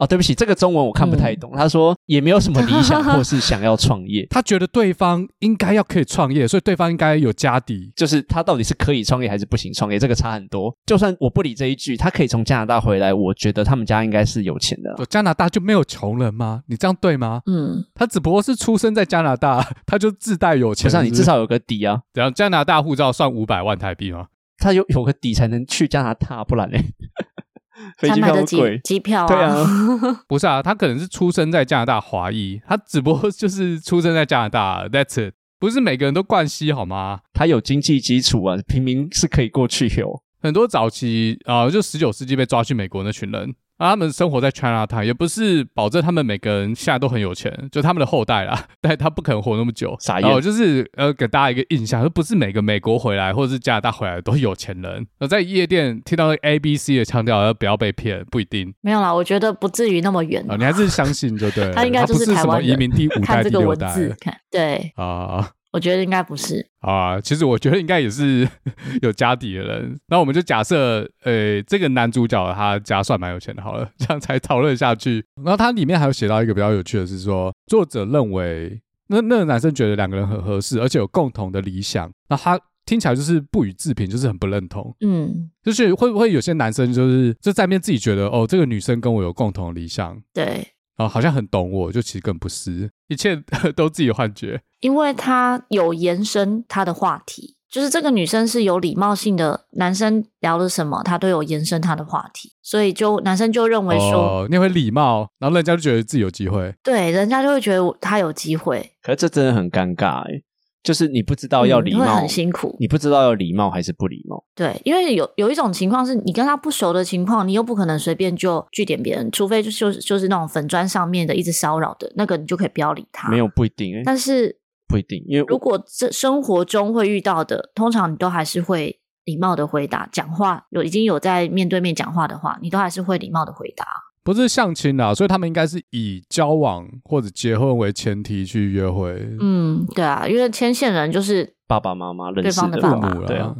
[0.00, 1.52] 哦，哦，对不起，这个中文我看不太懂。
[1.54, 4.26] 嗯、他说也没有什么理想，或是想要创业。
[4.30, 7.92] 他觉得对方应该要可以创业，所以对方应该有家底。
[7.94, 10.74] 就是他到底是可以创业还是不行创业，这个差很多。
[10.84, 14.96] 就算我不理这一句，他可以从加拿大回来，我觉得他们家应该是有钱的。
[15.06, 16.62] 加拿大就没有穷人吗？
[16.66, 17.42] 你这样对吗？
[17.46, 20.90] 嗯，他只不过是出生在加拿大，他就自带有钱。
[20.90, 22.00] 不是，你至少有个底啊。
[22.12, 22.32] 怎样？
[22.34, 24.26] 加拿大护照算五百万台币吗？
[24.60, 26.78] 他有有个底才能去加拿大，不然呢？
[27.96, 29.26] 飞机票贵，机票啊？
[29.26, 37.20] 对啊， 不是啊，他可能是出生在加拿大华裔，他只不过就是出生在加拿大，That's it，不是每个人都冠希好吗？
[37.32, 40.22] 他有经济基础啊，平民是可以过去有。
[40.42, 49.96] 很多早期啊、呃，就十九世纪被抓去美国那群人，啊，他们生活在 China Town，也不是保证他们每个人现在都很有钱，就他们的后代啦， 但他不可能活那么久。
[50.00, 50.22] 傻眼。
[50.22, 55.06] 然后就是呃，给大家一个印象，就不是每个美国回来或者是加拿大回来的都是有钱人。
[55.18, 58.22] 那在夜店听到 A B C 的腔调，要不要被骗？
[58.26, 58.74] 不一定。
[58.82, 60.44] 没有啦，我觉得不至于那么远。
[60.50, 61.72] 啊，你还是相信就对了。
[61.80, 62.36] 他应该就是台湾人。
[62.36, 65.48] 他不是什么移民第五代、看这个第六代文字，看对啊。
[65.72, 68.48] 我觉得应该不是啊，其实我觉得应该也是
[69.02, 69.96] 有家底的人。
[70.08, 75.24] 那我们就假设，呃，这个男主角他家算蛮有钱的，好了，这样才讨论下去。
[75.44, 82.10] 然后他里面还有写到一个比较有趣的是说，作者认为那那个男生觉得两个人很合适，而且有共同的理想。
[82.28, 84.92] 那他听起来就是不予置评，就是很不认同。
[85.00, 90.66] 嗯，就是会不会有些男生就是就在面自己觉得哦，这个女生跟我有共同的理想，对。
[91.00, 93.34] 哦，好像很懂我，就其实更不是，一切
[93.74, 94.60] 都自己的幻觉。
[94.80, 108.92] 因为他有延伸他的话题，就是这个女生是有礼貌性的，男生聊了什么，他都有延伸他的话题，所以就男生就认为说，哦，你会礼貌，然后人家就觉得自己有机会，对，人家就会觉得他有机会。
[109.02, 110.42] 可是这真的很尴尬哎。
[110.82, 112.74] 就是你不知道要礼貌，嗯、很辛苦。
[112.80, 114.42] 你不知道要礼貌还是不礼貌？
[114.54, 123.30] 对，因为有有一种情况是你跟他不熟的情况，你又不可能随便就拒点别人，除非就就是就是那种粉砖上面的一直骚扰的那个，你就可以不要理他。
[123.30, 124.56] 没有不一定，但是
[124.88, 130.08] 不一定，因为如果这生活中会遇到的，通常你都还是会礼貌的回答。
[130.10, 133.84] 讲话有已经有在面对面讲话的话，你都还是会礼貌的回答。
[134.32, 139.28] 不是相亲啦，所以他们应该是以交往或者结婚为前提去约会。
[139.40, 143.52] 嗯，对啊，因为牵线人就是爸爸妈妈认识对方的爸爸，对啊，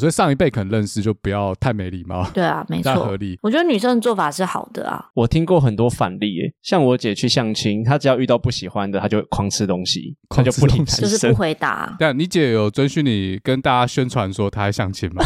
[0.00, 2.28] 所以上一辈可能认识就不要太没礼貌。
[2.34, 3.38] 对啊，没错，合理。
[3.40, 5.06] 我觉得女生的做法是好的啊。
[5.14, 11.94] 我听过很多反例，诶，像我姐去相亲，她只要遇到不喜欢的，她就狂吃东西，她就不理，就是不回答。
[12.00, 15.22] 对啊，你姐有遵循你跟大家宣传说她还相亲吗？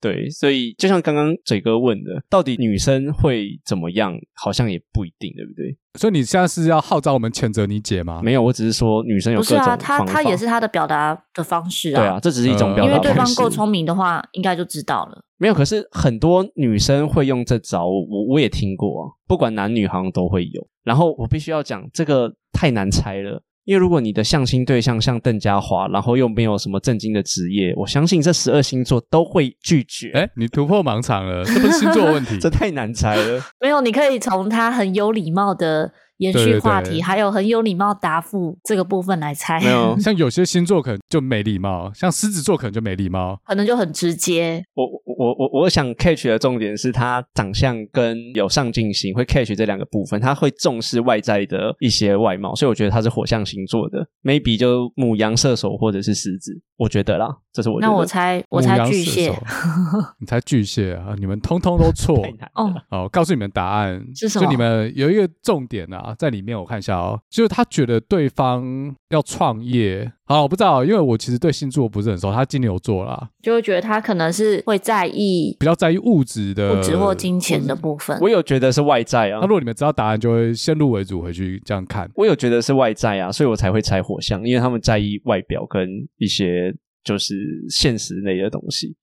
[0.00, 4.16] 对，所以就像刚刚嘴哥问的，到底女生会怎么样？
[4.34, 5.76] 好像也不一定，对不对？
[5.98, 8.20] 所以你现在是要号召我们谴责你姐吗？
[8.22, 9.76] 没有，我只是说女生有各种方法。
[9.76, 12.00] 不是啊，她她也是她的表达的方式啊。
[12.00, 12.90] 对啊，这只是一种表达方式。
[12.90, 15.24] 因为对方够聪明的话，应该就知道了。
[15.38, 20.66] 没有，可是很多女生会用这招，我我也听过啊，不管男女好像都会有。
[20.84, 23.42] 然后我必须要讲，这个太难猜了。
[23.68, 30.10] 因为如果你的相亲对象像邓家华，然后又没有什么正经的职业，我相信这十二星座都会拒绝。
[30.12, 33.44] 哎，你突破盲场了，这不是星座问题， 这太难猜了。
[33.60, 39.60] 没有，你可以从他很有礼貌的延续话题，对对对，还有很有礼貌答复这个部分来猜。
[39.60, 44.62] 没有， 像有些星座可能就没礼貌，像狮子座可能就没礼貌，可能就很直接。
[44.74, 44.84] 我。
[45.18, 57.92] 我我我想 catch 的重点是他长相跟有上进心，会 catch 这两个部分，他会重视外在的一些外貌，所以我觉得他是火象星座的，maybe 就母羊、射手或者是狮子，我觉得啦，这是我觉得。
[57.92, 59.30] 那我猜我猜巨蟹，
[60.20, 61.14] 你猜巨蟹啊？
[61.18, 62.72] 你们通通都 错哦。
[62.88, 64.44] 好，告诉你们答案是什么？
[64.46, 70.10] 就你们有一个重点啊，在里面我看一下哦，就是他觉得对方要创业。
[70.28, 72.30] 好，我不知道，因为我其实对星座不是很熟。
[72.30, 78.18] 他金牛座啦，就会觉得他可能是会在意，比较在意物质的物质或金钱的部分。
[78.20, 79.38] 我有觉得是外在啊。
[79.40, 82.10] 那如果你们知道答案，就会先入为主回去这样看。
[82.14, 85.88] 我有觉得是外在啊，所以我才会猜火象，因为他们在意外表跟
[86.18, 87.34] 一些就是
[87.70, 88.94] 现实类的东西。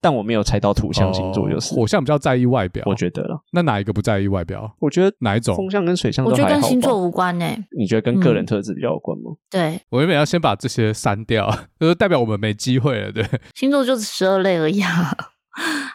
[0.00, 3.38] 但我没有猜到土象星座，就是、哦、火象比较在意外表，我觉得了。
[3.52, 4.74] 那哪一个不在意外表？
[4.78, 5.54] 我觉得哪一种？
[5.56, 6.42] 风象跟水象都还好。
[6.42, 7.64] 我觉得跟星座无关呢、欸。
[7.78, 9.32] 你觉得跟个人特质比较有关吗？
[9.32, 13.12] 嗯、对，我原本要先把这些删掉， 就是代表我们没机会了。
[13.12, 15.16] 对，星座就是十二类而已啊。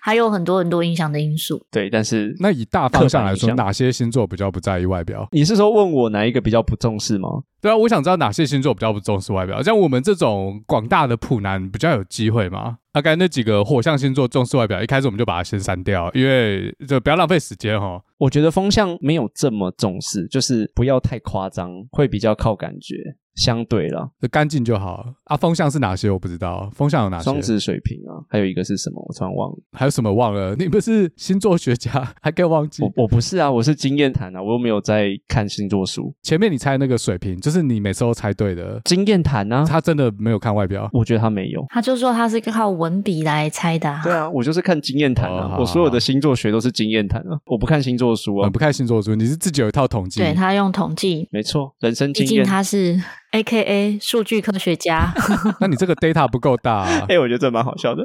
[0.01, 5.28] 还有很多很多影响的因素，对，但是那以大方向来说，哪些星座比较不在意外表？
[5.32, 7.30] 你是说问我哪一个比较不重视吗？
[7.62, 12.78] 对啊，我想知道哪些星座比较不重视外表，像我们这种广大的普男比较有机会吗？
[12.91, 17.99] 大概那几个火象星座重视外表，一开始我们就把它先删掉，因为就不要浪费时间哈。
[18.17, 22.95] 我觉得风象没有这么重视，就是不要太夸张，会比较靠感觉。
[23.36, 25.38] 相对了，就干净就好啊。
[25.38, 26.10] 风向是哪些？
[26.10, 26.69] 我不知道。
[26.74, 27.24] 风向有哪些？
[27.26, 29.04] 双子、水瓶啊，还有一个是什么？
[29.08, 29.58] 我突然忘了。
[29.74, 30.56] 还有什么忘了？
[30.60, 32.82] 你不是星座学家， 还可以忘记？
[32.84, 36.13] 我我不是啊，我是经验谈啊，我又没有在看星座书。
[36.24, 39.65] 前面你猜那个水瓶，就是你每次都猜对的经验谈啊。
[39.67, 40.89] 他真的没有看外表？
[40.93, 41.65] 我觉得他没有。
[41.69, 44.02] 他就说他是靠文笔来猜的啊。
[44.04, 45.56] 对啊，我就是看经验谈啊。
[45.56, 47.38] 哦，我所有的星座学都是经验谈啊。
[47.45, 50.21] 我不看星座书啊，不看星座书，你是自己有一套统计？
[50.21, 52.30] 对，他用统计，没错，人生经验。
[52.30, 53.02] 毕竟他是。
[53.31, 55.13] A K A 数据科学家，
[55.59, 56.99] 那你这个 data 不够大啊？
[57.09, 58.03] 哎、欸，我觉得这蛮好笑的，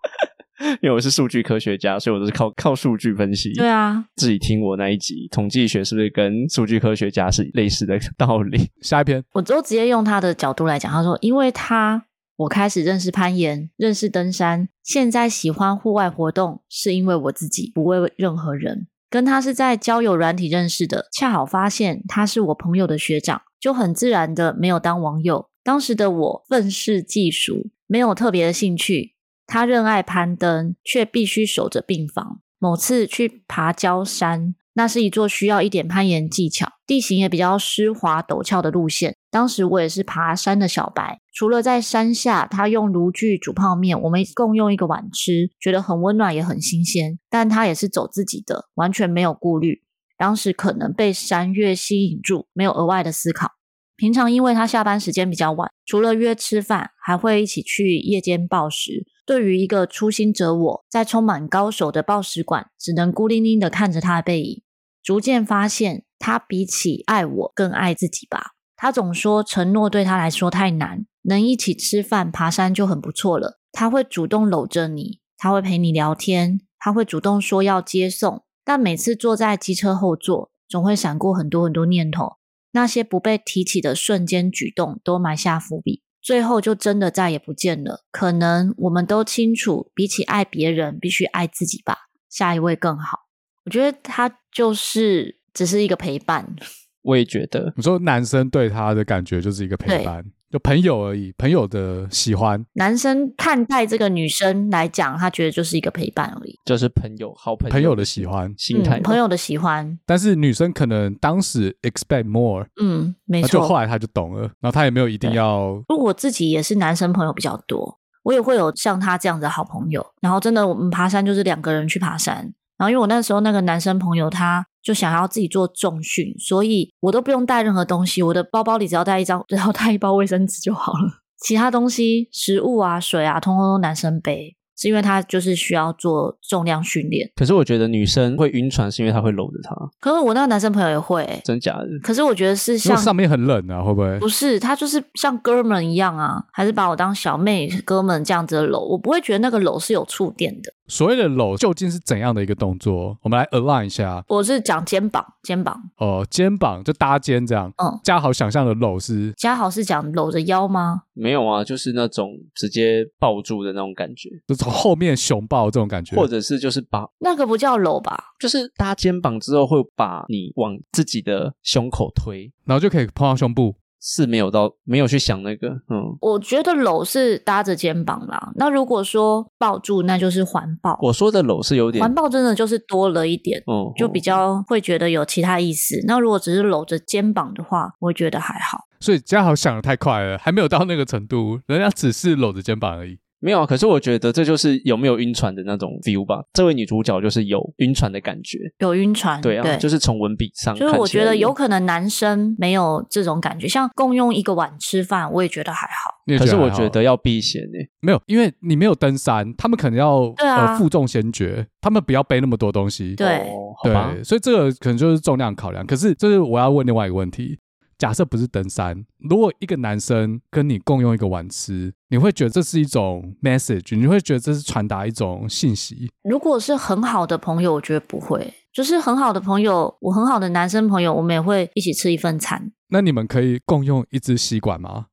[0.82, 3.52] 因为我是数据科学家，所以我都是靠靠数据分析。
[3.54, 8.70] 对啊，自己听我那一集，统计学是不是跟数据科学家是类似的道理？
[8.82, 12.04] 下一篇，我都直接用他的角度来讲，他说，因为他
[12.36, 18.86] 我开始认识攀岩，认识登山，现在喜欢户外活动，是因为我自己不为任何人。
[19.10, 25.48] 跟他是在交友软体认识的，恰好发现他是我朋友的学长，就很自然的没有当网友。
[25.64, 29.14] 当时的我愤世嫉俗，没有特别的兴趣。
[29.46, 32.42] 他热爱攀登，却必须守着病房。
[32.58, 39.16] 某次去爬焦山，那是一座需要一点攀岩技巧、地形也比较湿滑陡峭的路线。
[39.28, 47.18] 当时我也是爬山的小白，除了在山下，他用炉具煮泡面，我们共用一个碗吃，觉得很温暖也很新鲜。
[47.28, 49.82] 但他也是走自己的，完全没有顾虑。
[50.16, 53.50] 当时可能被山岳吸引住，没有额外的思考。
[53.96, 59.04] 平常因为他下班时间比较晚，除了约吃饭，还会一起去夜间暴食。
[59.26, 64.62] 对于一个初心者我，在充满高手的暴食馆，只能孤零零的看着他的背影，
[65.02, 68.52] 逐渐发现他比起爱我更爱自己吧。
[68.76, 73.58] 他总说承诺对他来说太难，能一起吃饭、爬山就很不错了。
[73.72, 82.36] 他会主动搂着你，他会陪你聊天，他会主动说要接送，但每次坐在机车后座，总会闪过很多很多念头。
[82.72, 86.02] 那些不被提起的瞬间举动，都埋下伏笔。
[86.20, 88.04] 最后就真的再也不见了。
[88.10, 92.08] 可能我们都清楚，比起爱别人，必须爱自己吧。
[92.28, 93.20] 下一位更好。
[93.64, 96.54] 我觉得他就是只是一个陪伴。
[97.02, 100.24] 我也觉得，你说男生对他的感觉就是一个陪伴。
[100.50, 102.64] 就朋友而已，朋友的喜欢。
[102.72, 109.98] 男生看待这个女生来讲，他觉得就是一个陪伴而已，就是朋友，好朋友，朋友的喜欢心态、嗯，朋友的喜欢。
[110.06, 113.48] 但是女生可能当时 expect more，嗯，没错。
[113.48, 115.72] 就后来他就懂了，然后他也没有一定要。
[115.86, 120.04] 如果我自己也是男生朋友比较多，我也会有像他这样子的好朋友。
[120.22, 122.50] 然后真的，我们爬山就是两个人去爬山。
[122.78, 124.64] 然后因为我那时候那个男生朋友他。
[124.80, 131.20] 就想要自己做重训，所以我都不用带任何东西，我的包包里只要带一张， 只要带一包卫生纸就好了。
[131.44, 134.56] 其他东西，食物啊、水啊，通通都男生背。
[134.80, 139.74] 是因为他就是需要做重量训练，可是我觉得女生会晕船是因为她会搂着他。
[139.98, 141.86] 可是我那个男生朋友也会、欸，真假的？
[142.00, 144.18] 可是我觉得是像上面很冷啊，会不会？
[144.20, 150.72] 不是，他就是像哥们一样啊，还是把我当小妹哥们这样子搂，我不会觉得那个搂是有触电的。
[150.88, 153.16] 所谓的搂究竟是怎样的一个动作？
[153.22, 154.24] 我们来 align 一下。
[154.26, 157.70] 我是讲肩膀，肩膀哦，肩膀就搭肩这样。
[157.76, 161.02] 嗯，嘉豪想象的搂是嘉豪是讲搂着腰吗？
[161.12, 173.74] 没有啊，就是那种直接抱住的那种感觉，就从后面熊抱这种感觉，或者是就是把那个不叫搂吧，就是搭肩膀之后会把你往自己的胸口推，然后就可以碰到胸部。
[174.00, 178.52] 是没有到没有去想那个，嗯，我觉得搂是搭着肩膀啦。
[178.56, 180.98] 那如果说抱住，那就是环抱。
[181.02, 185.96] 我说的搂是有点环抱，真的就是多了一点，嗯，就比较会觉得有其他意思。
[186.06, 188.78] 那如果只是搂着肩膀的话，我觉得还好。
[189.00, 193.18] 所以嘉豪想的太快了，还没有到那个程度，人家只是搂着肩膀而已。
[193.40, 196.42] 没有啊，可是我觉得这就是有没有晕船的那种 feel 吧。
[196.52, 206.38] 这位女主角就是有晕船的感觉，有晕船，对啊，对就是从文笔上，就是我觉得有可能男生没有这种感觉，像共用一个碗吃饭，我也觉得还好。
[206.38, 215.86] 可是我觉得要避嫌诶，没有，因为你没有登山，他们可能要对啊，呃负重先决，他们不要背那么多东西，对，哦、对，所以这个可能就是重量考量。
[215.86, 217.58] 可是这是我要问另外一个问题。
[217.98, 226.08] 假设不是登山，如果一个男生跟你共用一个碗吃，你会觉得这是一种 message，你会觉得这是传达一种信息。
[226.22, 228.54] 如果是很好的朋友，我觉得不会。
[228.72, 232.70] 就是很好的朋友，我很好的男生朋友，我们也会一起吃一份餐。
[232.90, 235.06] 那你们可以共用一支吸管吗？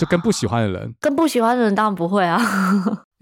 [0.00, 2.40] 就跟不喜欢的人，跟不喜欢的人当然不会啊，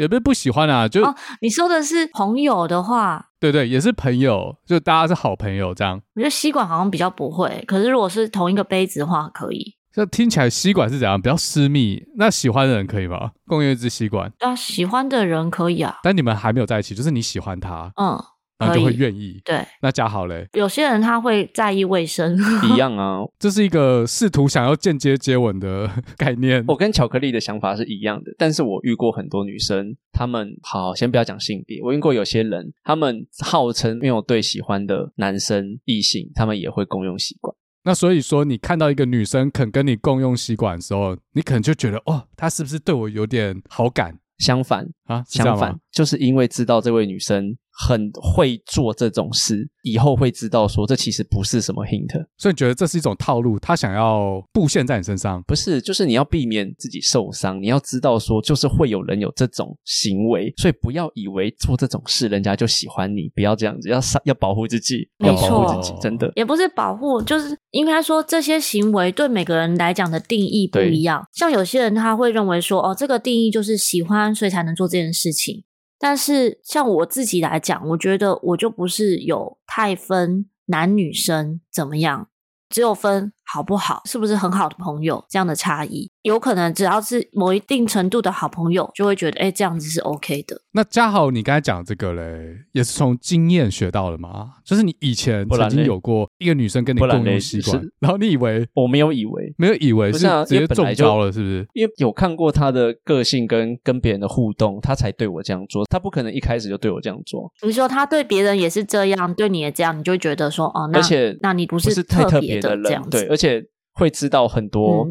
[0.00, 6.00] 也不是不喜欢啊，就、哦、你说的是朋友的话，对对，也是朋友，就大家是好朋友这样。
[6.14, 9.76] 我觉得吸管好像比较不会，可是如果是同一个杯子的话，可以。
[9.92, 11.20] 这听起来吸管是怎样？
[11.20, 13.32] 比较私密，那喜欢的人可以吗？
[13.46, 14.32] 共用一支吸管？
[14.38, 18.18] 啊，喜欢的人可以啊，但你们还没有在一起，就是你喜欢他，嗯。
[18.60, 20.46] 然后就会愿意，对，那嘉豪嘞？
[20.52, 22.38] 有些人他会在意卫生，
[22.70, 26.62] 一样啊， 这是一个试图想要间接接吻的 概念。
[26.68, 37.56] 我跟巧克力的想法是一样的，但是我遇过很多女生，她们好，先不要讲性别，我遇过有些人，他们号称没有对喜欢的男生异性，他们也会共用吸管。
[37.82, 44.18] 那所以说，你看到一个女生肯跟你共用吸管的时候，你可能就觉得，哦，她是不是对我有点好感？
[44.38, 47.56] 相反啊，相反，就是因为知道这位女生。
[47.72, 55.42] 很会做这种事，以后会知道说这其实不是什么 hint，所以你觉得这是一种套路，他想要布线在你身上？
[55.44, 66.30] 不是，就是你要避免自己受伤，你要知道说就是会有人有这种行为，所以不要以为做这种事人家就喜欢你，不要这样子，要要保护自己，要保护自己，真的。
[66.36, 75.64] 也不是保护，就是应该说这些行为对每个人来讲的定义不一样，像有些人他会认为说哦，这个定义就是喜欢，所以才能做这件事情。
[76.00, 82.28] 但是像我自己来讲，我觉得我就不是有太分男女生怎么样，
[82.70, 83.32] 只有分。
[83.52, 84.02] 好不好？
[84.04, 85.24] 是不是很好的朋友？
[85.28, 90.60] 这样的差异，有可能只要是某一定程度的好朋友，就会觉得，哎，这样子是 OK 的。
[90.72, 94.54] 那嘉豪，你刚才讲这个嘞，也是从经验学到的吗？
[94.64, 101.66] 就是你以前曾经有过一个女生跟你共用习惯，然后你以为我没有以为，没有以为是直接中招了，是不是？
[101.74, 105.84] 因为有看过她的个性跟跟别人的互动，她才对我这样做。
[105.86, 107.50] 她不可能一开始就对我这样做。
[107.60, 113.66] 比如说她对别人也是这样，对你也这样，你就会觉得说，哦，那而且那你不是特别的人，这样子，对，而且。
[113.92, 115.06] 会知道很多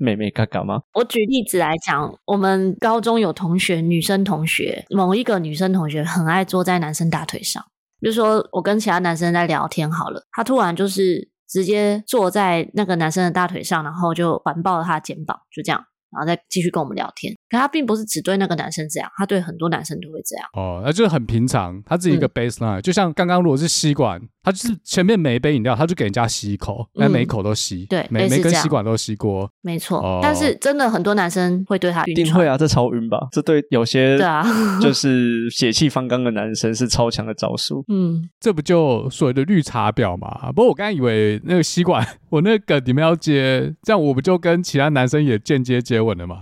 [0.00, 0.80] 妹妹嘎嘎吗？
[0.94, 7.62] 我举例子来讲，我们高中有同学，女生同学，某一个女生同学很爱坐在男生大腿上。
[8.00, 15.84] 比如说，我跟其他男生在聊天好了，他突然就是直接坐在那个男生的大腿上，然后就环抱了他的肩膀，就这样。
[16.12, 20.46] 然后再继续跟我们聊天，可他并不是只对那个男生这样，他对很多男生都会这样。
[20.54, 29.98] 哦，那就是很平常，他自己一个 baseline，嗯，就像刚刚如果是吸管，他就是前面每一杯饮料，他就给人家吸一口，那每一口都吸，嗯、对，每每根吸管都吸过，没错。
[29.98, 33.28] 哦、但是真的很多男生会对他晕，一定会啊，这超晕吧？
[33.32, 34.44] 这对有些 对啊，
[34.80, 37.84] 就是血气方刚的男生是超强的招数。
[37.88, 40.50] 嗯，这不就所谓的绿茶婊嘛？
[40.52, 46.38] 不过我刚才以为那个吸管，我那个你们要接，这样我不就跟其他男生也间接接吻了吗？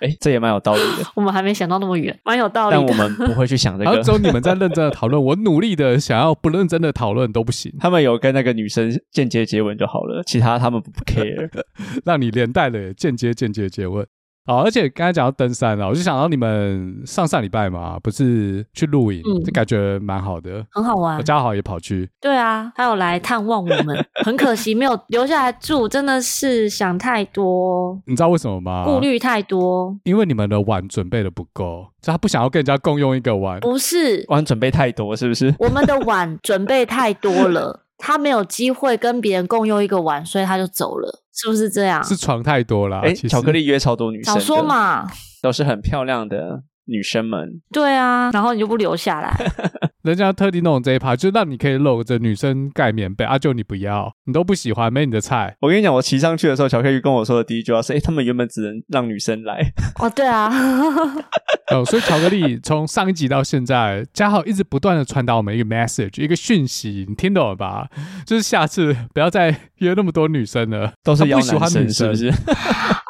[0.00, 1.04] 哎、欸，这也蛮有道理的。
[1.16, 2.80] 我们还没想到那么远，蛮有道理的。
[2.80, 3.90] 但我们不会去想这个。
[3.90, 7.74] 然后只有你们在认真的讨论，我努力的想要不认真的讨论都不行。
[7.80, 11.50] 他们有跟那个女生间接接吻就好了，其他他们不 care，
[12.06, 14.06] 让你连带的间接间接接吻。
[14.44, 21.22] 好，而且刚才讲到登山了，我就想到你们上上礼拜嘛，不是去露营，嗯、就感觉蛮好的，很好玩。
[21.22, 28.00] 嘉豪也跑去，对啊，他有来探望我们，很可惜没有留下来住，真的是想太多。
[28.06, 28.84] 你知道为什么吗？
[28.84, 33.60] 顾虑太多，因为你们的碗准备的不够，就他不想要跟人家共用一个碗。
[33.60, 35.54] 不是碗准备太多，是不是？
[35.60, 37.84] 我们的碗准备太多了。
[38.04, 42.02] 他没有机会跟别人共用一个碗，所以他就走了，是不是这样？
[42.02, 42.98] 是床太多了。
[42.98, 45.06] 哎，巧克力约超多女生，早说嘛，
[45.40, 47.62] 都是很漂亮的女生们。
[47.72, 49.32] 对啊，然后你就不留下来。
[50.02, 53.38] 人家特地弄这一趴，就让你可以露着女生盖棉被啊！
[53.38, 55.56] 就你不要，你都不喜欢，没你的菜。
[55.60, 59.72] 我跟你讲，我骑上去的时候，巧克力跟我说的第一句话是：哎，他们原本只能让女生来。
[60.00, 60.50] 哦，对啊。
[61.72, 67.86] 哦，所以巧克力从上一集到现在，嘉豪一直不断的传达我们一个 message，一个讯息，你听懂了吧？
[68.26, 72.28] 就是下次不要再约那么多女生了，都是邀不喜欢女生，是不是？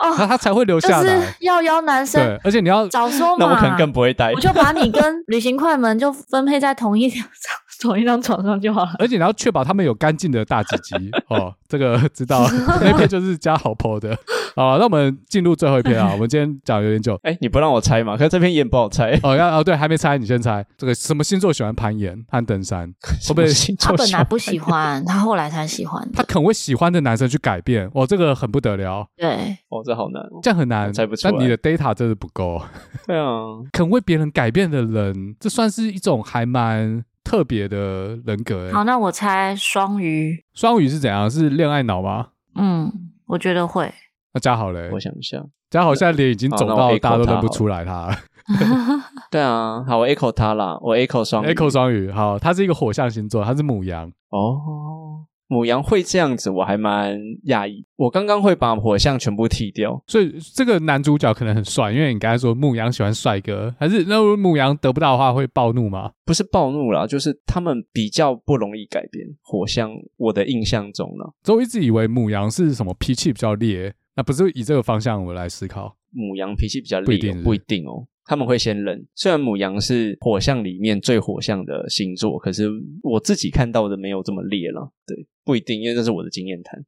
[0.02, 1.02] 哦， 他才会留下来。
[1.02, 4.30] 就是要邀男生，对，而且你要早说嘛，那我可能更不会待。
[4.32, 7.56] 我就把你跟旅行快门就分配在同一条上。
[7.82, 10.94] 同一张床上就好了，而且你要确保他们有干净的大鸡鸡
[11.28, 11.54] 哦。
[11.68, 12.46] 这个知道，
[12.82, 14.16] 那篇就是加好 po 的。
[14.54, 16.10] 好，那我们进入最后一篇啊。
[16.12, 18.16] 我们今天讲有点久，哎，你不让我猜嘛？
[18.16, 19.34] 可是这篇也不好猜哦。
[19.34, 20.64] 要哦，对，还没猜，你先猜。
[20.76, 22.92] 这个什么星座喜欢攀岩和登山？
[23.26, 23.46] 会不会
[23.78, 26.06] 他本来不喜欢，他后来才喜欢。
[26.12, 29.06] 他肯为喜欢的男生去改变，哦，这个很不得了。
[29.16, 31.32] 对，哦，这好难，这样很难，猜不出来。
[31.32, 32.60] 但你的 data 真的不够。
[33.06, 33.40] 对啊，
[33.72, 37.02] 肯为别人改变的人，这算是一种还蛮。
[37.32, 38.70] 特别的人格。
[38.74, 40.44] 好，那我猜双鱼。
[40.52, 41.30] 双鱼是怎样？
[41.30, 42.26] 是恋爱脑吗？
[42.56, 42.92] 嗯，
[43.24, 43.90] 我觉得会。
[44.34, 44.90] 那嘉豪嘞？
[44.92, 48.14] 我想一下，嘉豪现在脸已经肿到大家都认不出来他了。
[49.32, 52.10] 对啊，好，我 echo 他啦，我 echo 双 echo 双鱼。
[52.10, 54.12] 好，他是一个火象星座，他是母羊。
[54.28, 55.01] 哦。
[55.52, 57.84] 牡羊会这样子，我还蛮讶异。
[57.96, 66.10] 我刚刚会把火象全部剃掉，所以这个男主角可能很帅，因为你刚才说母羊喜欢帅哥，还是那如果牡羊得不到的话会暴怒吗？
[66.24, 69.26] 不是暴怒啦，就是他们比较不容易改变。
[69.42, 75.98] 火象，我的印象中呢，所以我一直以为母羊是什么脾气比较烈，那不是以这个方向我来思考。
[76.10, 78.06] 母羊脾气比较烈，不一定，不一定哦。
[78.24, 82.68] 他们会先冷，虽然母羊是火象里面最火象的星座，可是
[83.02, 84.90] 我自己看到的没有这么烈了。
[85.06, 86.84] 对，不一定，因为这是我的经验谈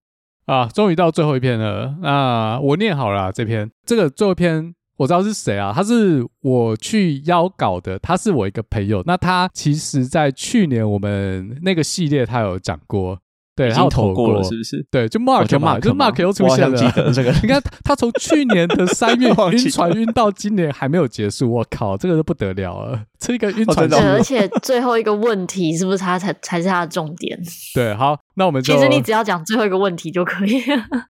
[0.46, 0.68] 啊。
[0.68, 3.70] 终于到最后一篇了，那我念好了这篇。
[3.84, 5.72] 这个最后一篇我知道是谁啊？
[5.74, 9.02] 他是我去邀稿的，他是我一个朋友。
[9.04, 13.18] 那他其实在去年我们那个系列他有讲过。
[13.56, 14.84] 对，他投过了，是不是？
[14.90, 16.76] 对，就 Mark 嘛，就 Mark 又出现了。
[17.12, 23.88] 这个， 你看他从去年的三月 晕船晕到今年还没有结束，我靠，这个都不得了了，这个晕船。
[23.88, 27.38] 对，而且最后一个问题是不是他才才是他的重点？
[27.74, 30.60] 对，好，那我们就其实你只要讲最后一个问题就可以。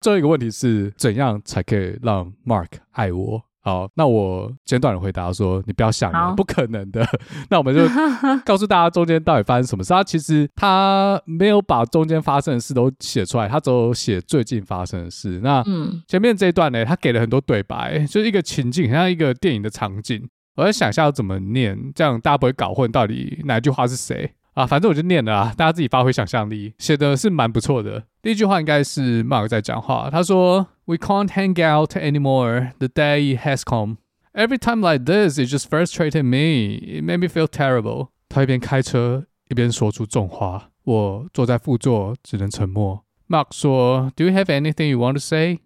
[0.03, 3.43] 最后一个问题是怎样才可以让 Mark 爱我？
[3.65, 7.03] 好，那我简短的回答说，你不要想了，不可能的。
[7.49, 7.81] 那我们就
[8.45, 9.89] 告诉大家中间到底发生什么事。
[9.89, 15.41] 他其实他没有把中间发生的事都写出来，他只有写最近发生的事。
[15.43, 15.65] 那
[16.07, 20.29] 前面这一段呢，他给了很多对白，就是一个情境，很像一个电影的场景。
[20.57, 24.67] 我在想一下要怎么念，这样大家不会搞混到底哪一句话是谁啊？
[24.67, 28.05] 反正我就念了啊，大家自己发挥想象力，写的是蛮不错的。
[28.23, 32.73] 第一句话应该是 Mark 在讲话，他说：“We can't hang out anymore.
[32.79, 33.99] The day has come.
[34.33, 36.79] Every time like this, it just frustrated me.
[36.81, 43.05] It made me feel terrible.” 他一边开车一边说出重话，我坐在副座只能沉默。
[43.29, 45.59] Mark 说：“Do you have anything you want to say？”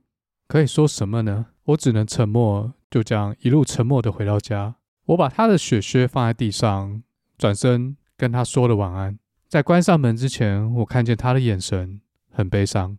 [0.48, 1.46] 可以说什么呢？
[1.64, 4.76] 我只能沉默，就这样一路沉默的回到家。
[5.06, 7.02] 我把他的雪靴放在地上，
[7.36, 9.16] 转身跟他说了晚安。
[9.48, 12.00] 在关上门之前，我看见他的眼神
[12.30, 12.98] 很悲伤。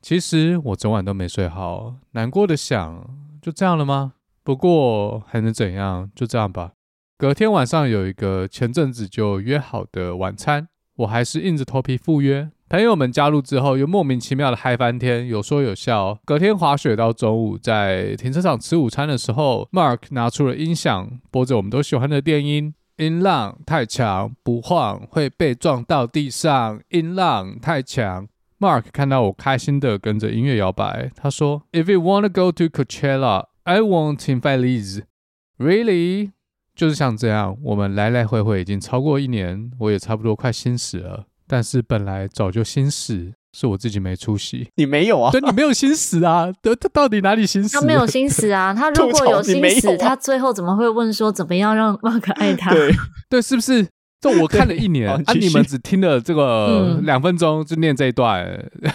[0.00, 3.04] 其实我整晚都没睡好，难过的想：
[3.42, 4.14] 就这样了吗？
[4.42, 6.10] 不过还能怎样？
[6.14, 6.72] 就这样吧。
[7.18, 12.50] 隔天晚上有一个前阵子就约好的晚餐，我还是硬着头皮赴约。
[12.68, 16.18] 朋友们加入之后，又莫名其妙的嗨翻天，有说有笑。
[16.24, 22.74] 隔天滑雪到中午，在停车场吃午餐的时候，Mark 拿出了音响，播着我们都喜欢的电音。
[22.96, 26.80] 音浪太强，不晃会被撞到地上。
[26.90, 28.28] 音浪太强。
[28.60, 35.02] Mark 看到我开心的跟着音乐摇摆，他说：“If you wanna go to Coachella, I won't invite Liz.
[35.58, 36.30] Really？”
[36.74, 41.26] 就是像这样，我们来来回回已经超过一年，我也差不多快心死了。
[41.46, 44.68] 但是本来早就心死，是我自己没出息。
[44.74, 45.30] 你没有啊？
[45.30, 46.52] 对，你没有心死啊？
[46.60, 47.78] 他他到底哪里心死？
[47.78, 48.74] 他没有心死啊！
[48.76, 52.72] 他如果有心死，啊、他最后怎么会问说怎么样让 Mark 爱他？
[52.72, 52.92] 对
[53.30, 53.86] 对，是不是？
[54.20, 58.44] 这我看了一年啊，你们只听了这个两分钟就念这一段，
[58.82, 58.92] 嗯、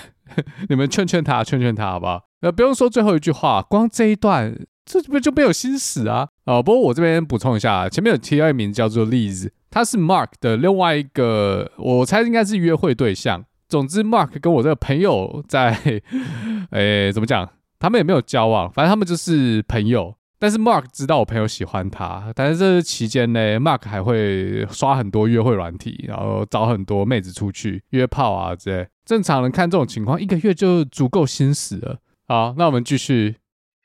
[0.67, 2.21] 你们劝劝他，劝劝他，好不好？
[2.41, 4.55] 呃，不用说最后一句话，光这一段。
[4.91, 6.27] 这不就没有心死啊？
[6.45, 13.45] 呃，不过我这边补充一下，前面有提到一名叫做 Liz，他是 Mark 的另外一个，我猜应该是约会对象。
[13.69, 15.77] 总之，Mark 跟我这个朋友在，
[16.71, 17.47] 诶，怎么讲？
[17.79, 20.15] 他们也没有交往，反正他们就是朋友。
[20.41, 28.87] 但是 Mark 知道我朋友喜欢他，但是这期间呢，Mark 还会刷很多约会软体，然后找很多妹子出去约炮啊之类。
[29.05, 31.97] 正常人看这种情况，一个月就足够心死了。
[32.27, 33.35] 好，那我们继续。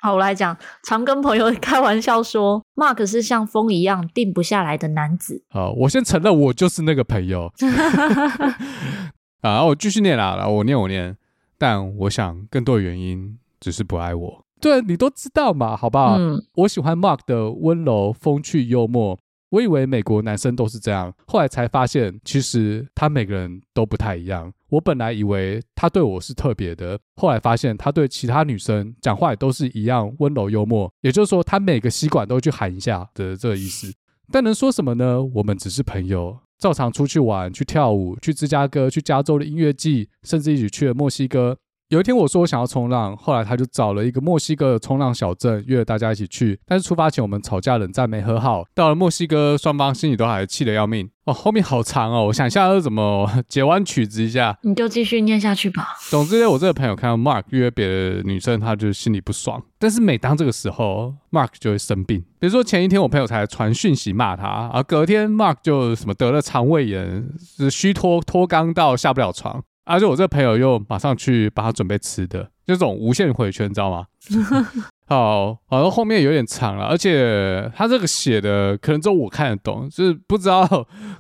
[0.01, 5.45] 好，我来讲，常跟朋友开玩笑说， Mark 是像风一样定不下来的男子。
[5.51, 7.53] 好，我先承认我就是那个朋友。
[9.45, 11.14] 啊，我继续念啦，我念我念，
[11.59, 14.45] 但我想更多的原因只是不爱我。
[14.59, 16.16] 对，你都知道嘛，好不好？
[16.18, 19.18] 嗯，我喜欢 Mark 的温柔、风趣、幽默。
[19.51, 24.51] 我以为美国男生都是这样，后来才发现，其实他每个人都不太一样。
[24.70, 30.90] 我本来以为他对我是特别的，后来发现他对其他女生讲话也都是一样温柔幽默。
[31.03, 33.92] 也就是说，他每个吸管都去喊一下的这个意思。
[34.32, 35.22] 但能说什么呢？
[35.22, 41.59] 我们只是朋友，照常出去玩、去跳舞、去芝加哥、去加州的音乐季，甚至一起去了墨西哥。
[41.95, 46.59] 有一天我说我想要冲浪，后来他就找了一个墨西哥的冲浪小镇，约了大家一起去。
[46.66, 51.09] 但是出发前我们吵架冷战没和好，到了墨西哥双方心里都还气得要命。
[51.26, 54.59] 哦，后面好长哦， 我想一下要怎么截弯曲直一下。
[54.62, 55.86] 你就继续念下去吧。
[56.11, 59.62] 总之，我这个朋友看到 Mark 约别的女生，他就心里不爽。
[59.78, 62.20] 但是每当这个时候，Mark 就会生病。
[62.40, 69.62] 比如说前一天我朋友才传讯息骂他，而隔天 Mark 就什么得了肠胃炎，是虚脱脱肛到下不了床。
[69.85, 74.07] 而且我这个朋友又马上去帮他准备吃的，就这种无限回圈，你知道吗？
[75.07, 80.66] 好，好像后面有点长了，而且他这个写的可能只有我看得懂，就是不知道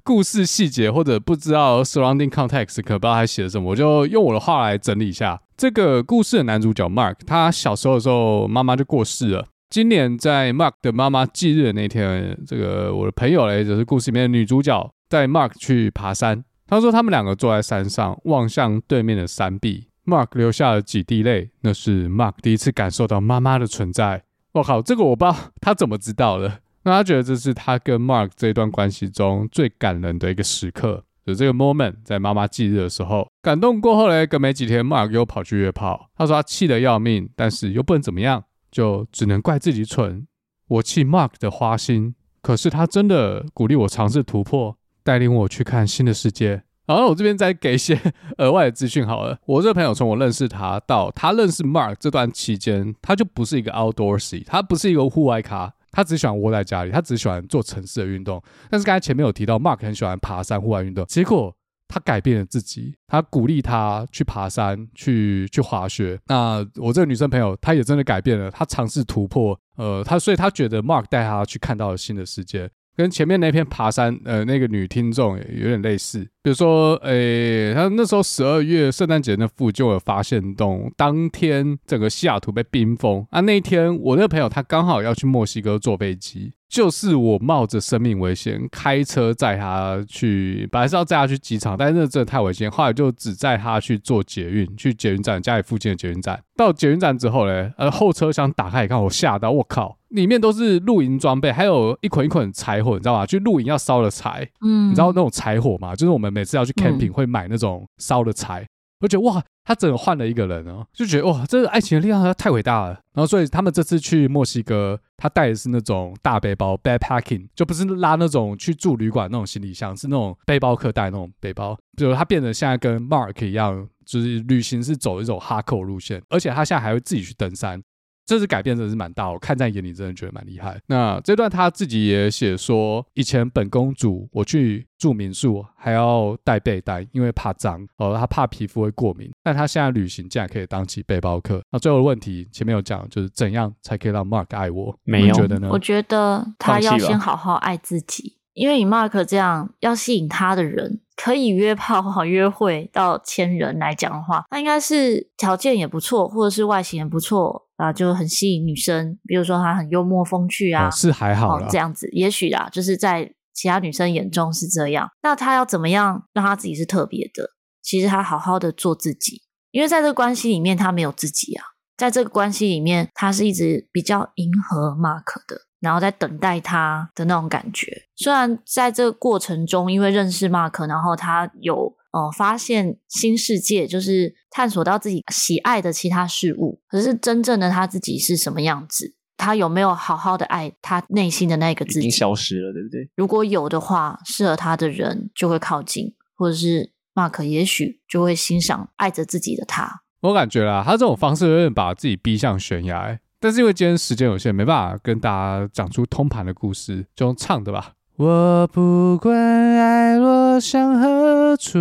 [0.02, 5.38] 故事细节或者不知道 surrounding context，可不知道他写的什么，我就用我的话来整理一下。
[5.56, 9.46] 这个故事的男主角 Mark，他小时候的时候妈妈就过世了。
[9.68, 16.42] 今年在 Mark 的妈妈忌日的那天，这个我的朋友嘞，就是故事里面的女主角带 Mark 去爬山。
[16.66, 19.88] 他说：“他们两个坐在山上，望向对面的山壁。
[20.06, 24.24] Mark 留下了几滴泪，那是 Mark 第一次感受到妈妈的存在。
[24.52, 26.60] 我靠，这个我不知道他怎么知道的。
[26.84, 36.10] 那他觉得这是他跟 Mark 这一段关系中最感人的一个时刻，就这个 moment，在妈妈忌日的时候，感动过后嘞，隔没几天，Mark 又跑去约炮。
[36.16, 40.26] 他说他气得要命，但是又不能怎么样，就只能怪自己蠢。
[40.68, 46.62] 我气 Mark 的花心，可是他真的鼓励我尝试突破。”带领我去看新的世界。
[46.86, 47.98] 然后我这边再给一些
[48.36, 49.38] 额外的资讯好了。
[49.46, 58.42] 我这个朋友从我认识他到他认识 Mark 这段期间，他就不是一个 outdoorsy，他不是一个户外咖，他只喜欢窝在家里，他只喜欢做城市的运动。
[58.68, 61.56] 但是刚才前面有提到，Mark 很喜欢爬山户外运动，结果
[61.88, 66.20] 他改变了自己，他鼓励他去爬山，去去滑雪。
[66.26, 72.68] 那我这个女生朋友，她也真的改变了，她尝试突破，呃，她所以她觉得 Mark 带她去看到了新的世界。
[72.96, 83.40] 跟前面那片爬山，呃，那个女听众有点类似，比如说，诶、欸，他那时候十二月圣诞节那附就有发现洞，当天整个西雅图被冰封啊。
[83.40, 86.52] 那一天我那个朋友他刚好要去墨西哥坐飞机。
[86.66, 96.42] 就是我冒着生命危险开车载他去，本来是要载他去机场，但是那真的太危险，后来就只载他去坐捷运，去捷运站家里附近的捷运站。
[96.56, 103.24] 到捷运站之后呢，呃，后车厢打开一看，我吓到，我靠，里面都是露营装备，还有一捆一捆柴火，你知道吗？
[103.24, 105.94] 去露营要烧的柴，嗯，你知道那种柴火吗？
[105.94, 108.60] 就是我们每次要去 camping 会买那种烧的柴。
[108.62, 108.68] 嗯
[109.00, 112.90] 我觉得哇，他整个换了一个人哦，就觉得哇，这个爱情的力量太伟大了。
[113.12, 121.76] 然后所以他们这次去墨西哥，他带的是那种大背包 （backpacking），就不是拉那种去住旅馆那种行李箱，是那种背包客带那种背包。
[121.98, 127.82] 比如他变得现在跟 Mark 一样，就是旅行是走一种 hardcore 路线，而且他现在还会自己去登山。
[128.26, 130.80] 这次改变真的是蛮大，我看在眼里，真的觉得蛮厉害。
[130.86, 139.30] 那这段他自己也写说，以前本公主我去住民宿还要带被单，因为怕脏哦，他怕皮肤会过敏。
[139.42, 141.62] 但他现在旅行竟然可以当起背包客。
[141.70, 144.98] 那最后的问题前面有讲，就是怎样才可以让 Mark 爱我？
[145.04, 145.68] 没有，觉得呢？
[145.70, 157.63] 我觉得他要先好好爱自己，因为以 Mark 这样要吸引他的人，可以约炮好约会到千人来讲的话，那应该是条件也不错，或者是外形也不错。
[157.76, 165.08] 啊，就很吸引女生，比如说他很幽默风趣啊，哦、是还好、哦、这样子，也许啦，就是在其他女生眼中是这样。
[165.22, 167.50] 那他要怎么样让他自己是特别的？
[167.82, 171.64] 其实他好好的做自己，因为在这个关系里面，他没有自己啊，
[171.96, 177.92] 在这个关系里面，他是一直比较迎合 Mark 的，然后在等待他的那种感觉。
[178.16, 181.94] 虽然在这个过程中，因为认识 Mark，然后他有。
[182.14, 189.16] 呃，发现新世界就是探索到自己喜爱的其他事物，可是真正的他自己是什么样子？
[189.36, 191.98] 他有没有好好的爱他内心的那个自己？
[191.98, 193.10] 已经消失了，对不对？
[193.16, 200.02] 如果有的话，适合他的人就会靠近，或者是 Mark 也许就会欣赏爱着自己的他。
[200.20, 207.92] 我感觉啦，他这种方式有点把自己逼向悬崖，但是因为今天时间有限，没办法跟大家讲出通盘的故事，就用唱的吧。
[208.16, 211.78] 我不管爱落向何处，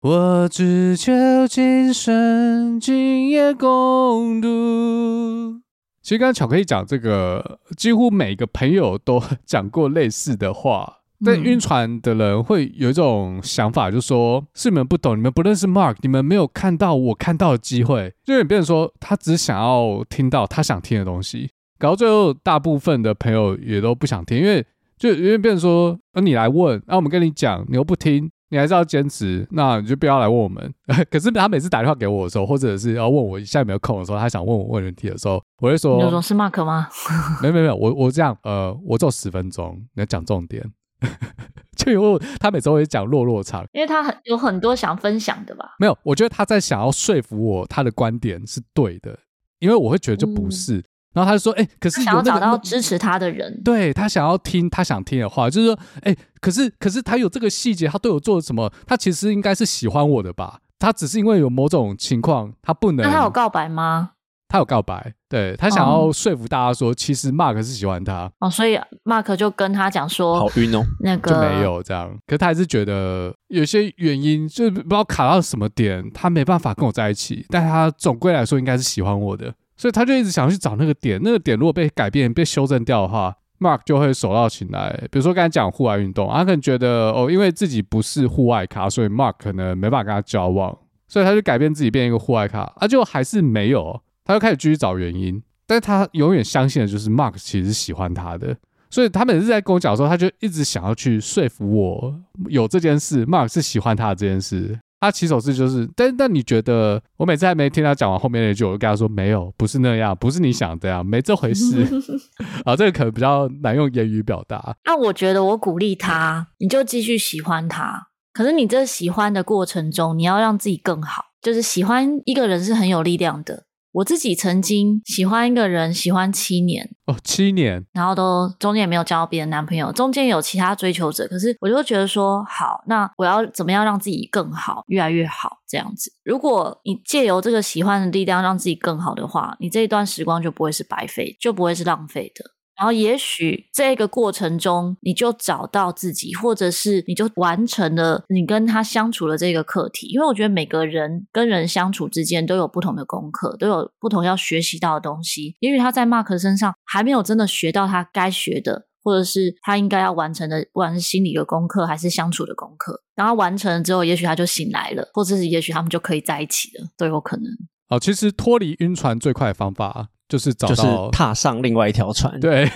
[0.00, 1.12] 我只求
[1.46, 5.60] 今生今夜共度。
[6.00, 10.97] 其实刚刚巧克力讲这个，几乎每个朋友都讲过类似的话。
[11.24, 18.14] 但晕船的人会有一种想法，就是说是你们不懂，你们不认识 Mark，你们没有看到我看到的机会。
[18.24, 21.50] 就变成说，他只想要听到他想听的东西。
[21.78, 24.64] 搞到最后，大部分的朋友也都不想听，因为
[24.96, 30.72] 就因为变成说，那你来问，那我们跟你讲，你又不听，你还是要坚持，那你就不要来问我们。
[31.10, 36.88] 可是他每次打电话给我的时候，或者是要问我现在有没有空的时候，他想问我问问题的时候，我会说，你有说是 Mark 吗？
[37.42, 40.64] 没有没有没有，我我这样，呃，我做十分钟，你要讲重点。
[41.76, 45.76] 就因为他每周会讲落落长，因为他很有很多想分享的吧？
[45.78, 49.18] 没有，我觉得他在想要说服我，他的观点是对的，
[49.60, 50.78] 因为我会觉得就不是。
[50.78, 50.84] 嗯
[51.14, 58.70] 然后他就说：“哎、欸，可是、那个、想要找到支持他的人，对他想要听他想听的话，就是说，哎、欸，可是可是他有这个细节，他对我做了什么？
[58.86, 60.60] 他其实应该是喜欢我的吧？
[60.78, 63.04] 他只是因为有某种情况，他不能。
[63.04, 64.10] 那他有告白吗？
[64.48, 72.08] 他有告白，对他想要说服大家说，其实 Mark 是喜欢他哦，所以 Mark 就跟他讲说，好晕哦，那个就没有这样。
[72.26, 77.44] 可是他还是觉得有些原因，就是不知道卡到什么点，他没办法跟我在一起。
[77.50, 84.90] 但他总归来说，应该是喜欢我的。”所以他就一直想要去找那个点，那个点如果被改变、被修正掉的话，Mark 就会手到擒来。
[85.12, 90.76] 比如说刚才讲户外运动，他可能觉得哦，因为自己不是户外咖，所以 Mark 可能没办法跟他交往，
[91.06, 95.42] 所以他就改变自己变一个户外咖，啊，就还是没有，他就开始继续找原因。
[95.66, 98.56] 但是他永远相信的就是 Mark 其实是喜欢他的，
[98.88, 102.14] 所以他每次在跟我讲的时候，他就一直想要去说服我
[102.48, 104.78] 有这件事，Mark 是喜欢他的这件事。
[105.00, 111.86] 他起手式就是，但但你觉得，我每次还没听他讲完后面那句，我就跟他说没有，不是那样，不是你想这样，没这回事。
[112.64, 114.74] 啊，这个可能比较难用言语表达。
[114.86, 118.08] 那我觉得我鼓励他，你就继续喜欢他。
[118.32, 121.26] 可是你这喜欢的过程中，你要让自己更好。
[121.40, 123.67] 就是喜欢一个人是很有力量的。
[123.92, 136.12] 我自己曾经喜欢一个人，喜欢七年哦，七年，然后都中间也没有交到别的男朋友，中间有其他追求者，可是我就觉得说，好，那我要怎么样让自己更好，越来越好，这样子。
[136.22, 142.44] 如果你借由这个喜欢的力量让自己更好的话，你这一段时光就不会是白费，就不会是浪费的。
[142.78, 150.06] 然后，也许这个过程中，你就找到自己，或者是你就完成了你跟他相处的这个课题。
[150.06, 155.56] 因为我觉得每个人跟人相处之间都有不同的功课，都有不同要学习到的东西。
[155.58, 163.02] 也许他在 Mark 身上还没有真的学到他该学的，或者是他应该要完成的，不管是心理的功课还是相处的功课。
[163.16, 167.46] 然后完成了之后，也许他就醒来了，或者是也许他们就可以在一起了，都有可能。
[167.88, 172.38] 哦，其实脱离晕船最快的方法就是找到，就是踏上另外一条船。
[172.38, 172.70] 对，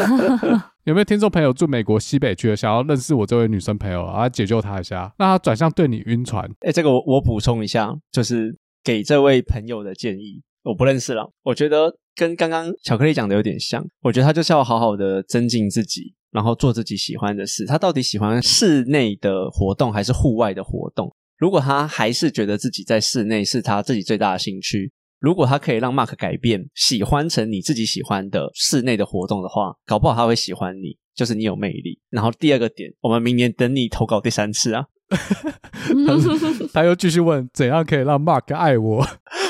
[0.84, 6.48] 有没有听众朋友住美国西北区的，想要认识我这位女生朋友啊，解救她一下，让她转向对你晕船？
[6.60, 11.30] 哎，这个我我补充一下，就是给这位朋友的建议，我不认识了。
[11.42, 17.66] 我觉得跟刚刚巧克力讲的有点像，我觉得他就是要好好的增进自己，然后做自己喜欢的事。
[17.66, 21.14] 他到底喜欢室内的活动还是户外的活动？
[21.36, 32.00] 如果他还是觉得自己在室内是他自己最大的兴趣，如果他可以让 Mark 改变，喜欢成你自己喜欢的室内的活动的话，搞不好他会喜欢你，就是你有魅力。
[32.08, 34.86] 然后第二个点，我们明年等你投稿第三次啊。
[35.10, 39.06] 他， 他又继续问怎样可以让 Mark 爱我，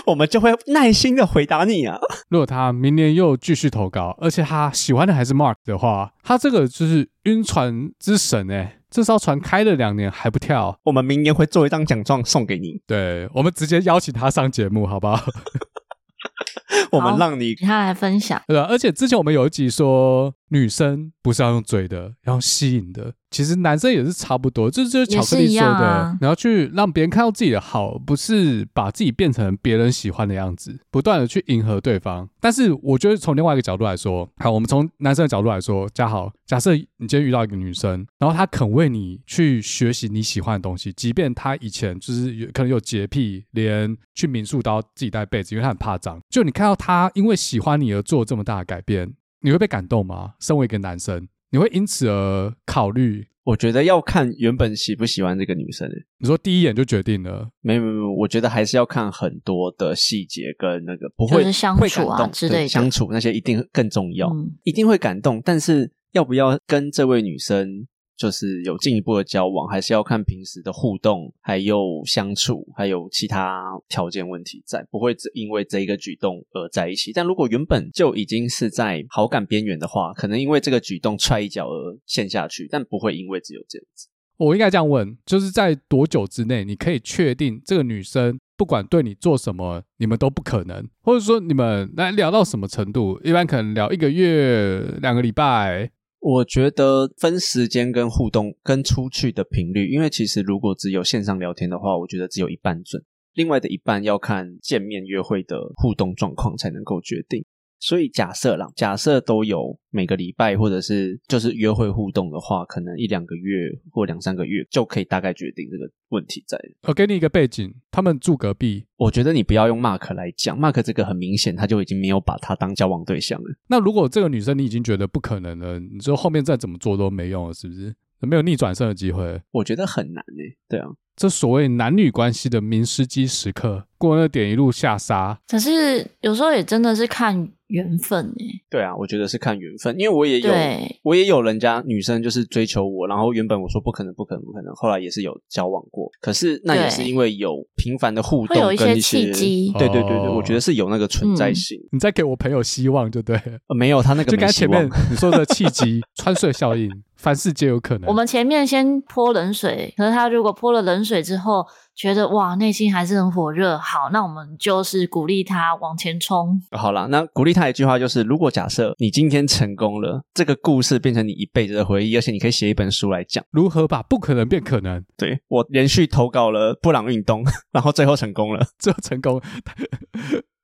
[0.07, 1.99] 我们就会耐心的回答你啊。
[2.31, 8.80] 如果他明年又继续投稿，而且他喜欢的还是 Mark 的话，他这个就是晕船之神哎。
[8.91, 12.83] 这艘船开了两年还不跳，我们明年会做一张奖状送给你。
[12.87, 15.25] 对，我们直接邀请他上节目，好不好？
[16.91, 18.67] 我们让你他来分享，对吧？
[18.69, 23.15] 而且之前我们有一集说，女生不是要用嘴的，要用吸引的。
[23.31, 32.29] 其实男生也是差不多，这就是巧克力说的，啊、你要去让别人看到自己的好，不是把自己变成别人喜欢的样子，不断的去迎合对方。
[32.41, 46.21] 但是我觉得从另外一个角度来说，好，我们从男生的角度来说，嘉豪，假设你今天遇到一个女生，然后她肯为你去学习你喜欢的东西，即便她以前就是有可能有洁癖，连去民宿都要自己带被子，因为她很怕脏。
[46.29, 49.13] 就你看到她因为喜欢你而做这么大的改变，
[49.43, 50.33] 你会被感动吗？
[50.41, 51.29] 身为一个男生。
[51.51, 53.27] 你会因此而考虑？
[53.43, 55.91] 我觉得要看原本喜不喜欢这个女生。
[56.19, 57.49] 你说第一眼就决定了？
[57.63, 65.41] 没有没有，我觉得还是要看很多的细节跟那个不会就是相处啊之类的相处那些一定更重要，嗯、一定会感动。
[65.45, 67.87] 但是要不要跟这位女生？
[68.21, 77.15] 就是有进一步的交往，还是要看平时的互动，还有相处，还有其他条件问题在，不会只因为这一个举动而在一起。
[77.15, 84.09] 但如果原本就已经是在好感边缘的话，可能因为这个举动踹一脚而陷下去，但不会因为只有这样子。
[84.37, 93.19] 我应该这样问，就是在多久之内，你可以确定这个女生不管对你做什么，你们都不可能，或者说你们来聊到什么程度？
[93.25, 95.91] 一般可能聊一个月、两个礼拜。
[96.21, 103.03] 我觉得分时间跟互动跟出去的频率，因为其实如果只有线上聊天的话，我觉得只有一半准，
[103.33, 107.47] 另外的一半要看见面约会的互动状况才能够决定。
[107.81, 116.59] 所以假设啦，假设都有每个礼拜或者是就是约会互动的话，可能一两个月或两三个月就可以大概决定这个问题在。
[116.87, 118.85] 我给你一个背景，他们住隔壁。
[118.97, 123.47] 我觉得你不要用 Mark 来讲，Mark 这个很明显他就已经没有把他当交往对象了。
[123.69, 127.95] 那如果这个女生你已经觉得不可能了，你说后面再怎么做都没用了，是不是？
[128.27, 129.41] 没有逆转胜的机会？
[129.51, 130.57] 我觉得很难诶、欸。
[130.69, 130.89] 对啊。
[131.17, 135.39] 这所谓男女关系的名司机时刻，过那点一路下杀。
[135.47, 138.47] 可是有时候也真的是看缘分哎。
[138.71, 146.11] 对啊，我觉得是看缘分，因为我也有，对我也有人家女生就是追求我，然后原本我说不可能，不可能，不可能，后来也是有交往过。
[146.23, 149.71] 可是那也是因为有频繁的互动，会有一些契机。
[149.79, 151.79] 对对对对，我觉得是有那个存在性。
[151.79, 153.59] 嗯、你在给我朋友希望就对了。
[153.69, 154.31] 呃，没有他那 个。
[154.31, 156.91] 就刚才前面你说的契机、 穿隧效应，
[157.21, 158.09] 凡事皆有可能。
[158.09, 161.67] 我们前面先泼冷水，可是他如果泼了冷水之后。
[161.97, 163.77] 觉得哇，内心还是很火热。
[163.77, 166.59] 好，那我们就是鼓励他往前冲。
[166.71, 175.05] 好了，那鼓励他一句话就是：如果假设你今天成功了，这个故事变成你一辈子的回忆，而且你可以写一本书来讲如何把不可能变可能。
[175.19, 179.39] 对，我连续投稿了布朗运动，然后最后成功了，最后成功。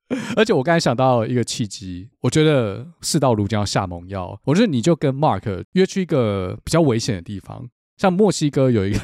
[0.36, 4.40] 而且我刚才想到一个契机，我觉得事到如今要下猛药。
[4.44, 7.68] 我觉得你就跟 Mark 约去一个比较危险的地方。
[7.96, 9.00] 像墨西哥有一个，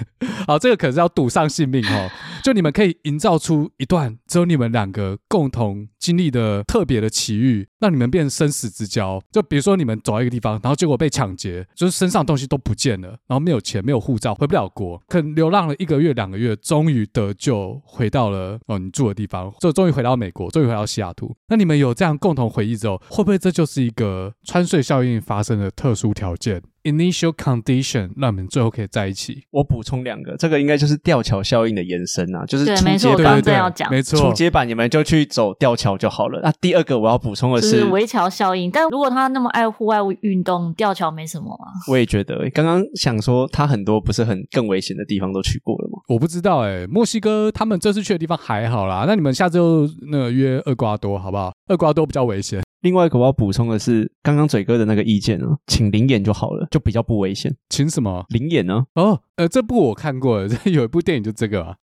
[0.47, 2.11] 好，这个可是要赌上性命哦。
[2.43, 9.23] 就你们可以营造出一段只有你们两个共同经历的特别的奇遇，让你们变生死之交。
[9.31, 21.33] 就比如说你们走到一个地方，然后结果被抢劫，就是身上东西都不见了，然后没有钱，没有护照，回不了国，可能流浪了一个月、两个月，终于得救，回到了哦你住的地方，就终于回到美国，终于回到西雅图。
[21.47, 29.45] 那你们有这样共同回忆之后，会不会这就是一个穿隧效应发生的特殊条件？Initial condition 让你们最后可以在一起。
[29.51, 32.85] 我补充两个，这个应该就是吊桥效应的延伸啊，就是初阶版。
[32.85, 36.41] 对，没错，我刚刚要讲，没错，初阶版你们就去走吊桥就好了。
[36.43, 38.71] 那第二个我要补充的是，是围桥效应。
[38.71, 41.67] 但如果他那么爱户外运动，吊桥没什么啊。
[41.89, 45.99] 我也觉得，刚刚想说他很多不是很更危险的地方都去过了吗？
[46.09, 49.05] 我不知道哎，墨西哥他们这次去的地方还好啦。
[49.07, 51.53] 那你们下次就那个约厄瓜多好不好？
[51.69, 52.63] 厄瓜多比较危险。
[52.83, 57.55] 另外一个我要补充的是，刚刚嘴哥的那个意见呢，请灵眼就好了，就比较不危险。
[57.69, 58.85] 请什么灵眼呢？
[58.95, 61.77] 哦，呃，这部我看过了， 这有一部电影就这个啊。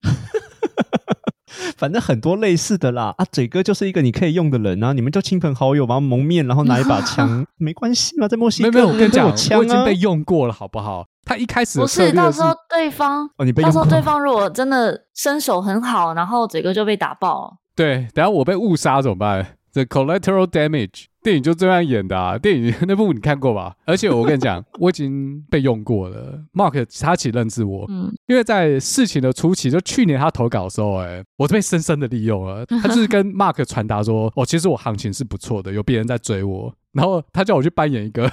[1.78, 3.14] 反正很多类似的啦。
[3.18, 8.72] 啊，嘴哥就是一个你可以用的人啊，你们就亲朋好友嘛，蒙面然后拿一把枪， 没关系嘛，在墨西哥。
[8.72, 11.06] 没有，我跟你讲，枪啊、我已经被用过了，好不好？
[11.26, 17.58] 他一开始不是，到时候对方哦，你被到时候对方如果真的身手很好，然后嘴哥就被打爆。
[17.76, 22.38] 对，等下我被误杀怎么办？The collateral damage 电影就这样演的啊！
[22.38, 23.76] 电影 那部你看过吧？
[23.86, 26.42] 而且我跟你讲，我已经被用过了。
[26.54, 32.66] Mark 他其实认识我，嗯，因为在事情的初期，就去年他投稿的时候，哎，我被深深的利用了。
[32.82, 38.32] 他就是跟 Mark 传达说，哦，其实我行情是不错的，有别人在追我，然后他叫我去扮演一个。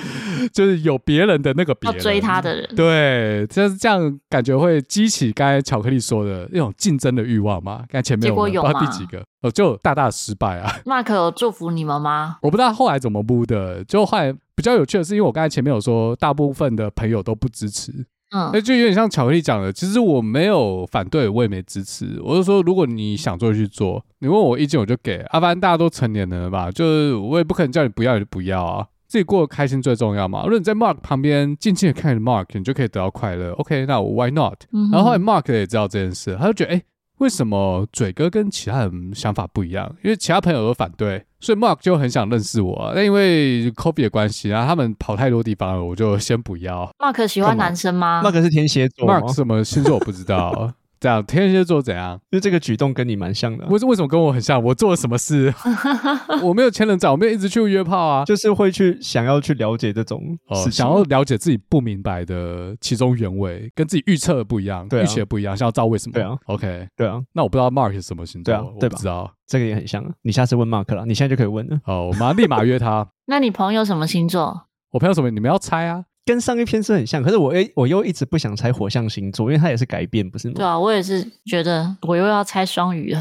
[0.52, 7.84] 就是有别人的那个别人要追他的人，对，就是这样，感觉会激起刚才巧克力说的那种竞争的欲望嘛。
[7.88, 8.72] 刚才前面有，有吗？
[8.80, 9.22] 第几个？
[9.42, 10.80] 哦，就大大失败啊。
[10.84, 12.38] Mark 有祝福你们吗？
[12.42, 13.82] 我不知道后来怎么布的。
[13.84, 17.90] 就后来比较有趣的是，因为我刚才前面有说，大部分的朋友都不支持，
[18.30, 19.72] 嗯，那就有点像巧克力讲的。
[19.72, 22.20] 其实我没有反对，我也没支持。
[22.22, 25.16] 我就说，如果你想做就去做，你问我意见我就给。
[25.30, 28.86] 啊，反正大家都成年人了吧，就是我也不可能叫你不要你就不要啊。
[29.12, 30.44] 自己过得开心最重要嘛。
[30.44, 33.52] 如果你在 Mark 旁边静静的看着 Mark，你就可以得到快乐。
[33.56, 36.82] OK，那我 Why not？、嗯、然后后来 Mark 也知道这件事，他就觉得，哎，
[37.18, 39.94] 为什么嘴哥跟其他人想法不一样？
[40.02, 42.90] 因为其他朋友都反对，所以 Mark 就很想认识我。
[42.94, 46.90] 但因为 Kobe 的关系，然后他们跑太多地方了，我就先不要。
[46.98, 49.06] Mark 喜欢男生吗？Mark 是天蝎座。
[49.06, 50.72] Mark 什么星座我不知道。
[51.02, 52.12] 这样天蝎座怎样？
[52.30, 53.66] 因为这个举动跟你蛮像的。
[53.66, 54.62] 为为什么跟我很像？
[54.62, 55.52] 我做了什么事？
[56.44, 60.20] 我没有千人斩，我没有一直去约炮啊，就是会去想要去了解这种
[60.54, 66.12] 事情，哦，想要了解自己不明白的其中原委，跟自己预测的不一样，预期的不一样，想要知道为什么。
[66.12, 67.20] 对啊，OK，对啊。
[67.32, 68.94] 那我不知道 Mark 是什么星座，对啊，对吧？
[68.94, 70.04] 我不知道这个也很像。
[70.22, 71.80] 你下次问 Mark 了，你现在就可以问了。
[71.86, 73.08] 哦，我马上立马约他。
[73.26, 74.66] 那你朋友什么星座？
[74.92, 75.30] 我朋友什么？
[75.30, 76.04] 你们要猜啊。
[76.24, 80.54] 跟上一篇是很像，可是我诶我又一直不想猜火象星座，因为它也是改变，不是吗？
[80.56, 83.20] 对啊，我也是觉得我又要猜双鱼了。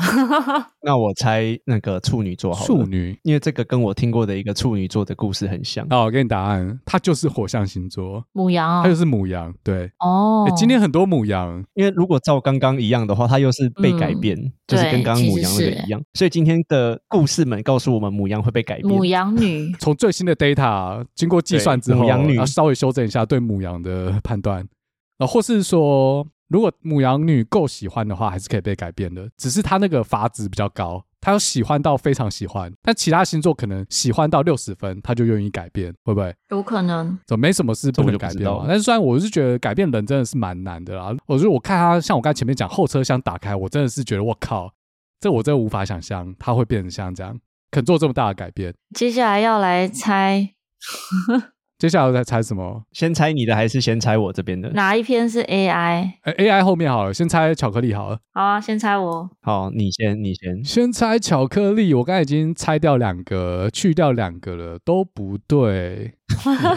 [0.84, 2.66] 那我猜那个处女座好了。
[2.66, 5.88] 处女，因为这个跟我听过的一个处女座的故事很像。
[5.90, 9.54] 好，我给你答案，它就是火象星座，母羊，它就是母羊。
[9.64, 16.02] 对，哦，今天很多母羊，因为如果照刚刚一样的话，它又是被改变，嗯、就是跟刚刚母羊那个一样。
[16.14, 18.88] 所以今天的故事们告诉我们，母羊会被改变。
[18.88, 24.68] 母羊女 从最新的 data 经过计算之后，牡羊女要稍微修正一下对母羊的判断，
[25.20, 29.30] 啊，或是说，如果母羊女够喜欢的话，还是可以被改变的。
[29.38, 36.36] 只是她那个阀值比较高，她要喜欢到非常喜欢，但其他星座可能喜欢到六十分，他就愿意改变，会不会？
[36.50, 37.18] 有可能。
[37.26, 38.66] 怎么没什么事不能改变嘛？
[38.68, 41.16] 但是虽然我是觉得改变人真的是蛮难的啦。
[41.26, 44.74] 我觉得我看他像我刚才前面讲后车厢打开，我真的是觉得我靠，
[45.22, 47.40] 这我真的无法想象他会变成像这样，
[47.72, 48.74] 肯做这么大的改变。
[48.94, 50.56] 接下来要来猜。
[51.82, 52.84] 接下来再猜什么？
[52.92, 54.70] 先猜你的还是先猜我这边的？
[54.74, 56.12] 哪一篇是 AI？
[56.22, 58.20] 哎，AI 后面好了，先猜巧克力好了。
[58.36, 59.28] 好啊，先猜我。
[59.42, 60.64] 好，你先，你先。
[60.64, 66.14] 先猜巧克力，我刚才已经猜掉两个，去掉两个了，都不对，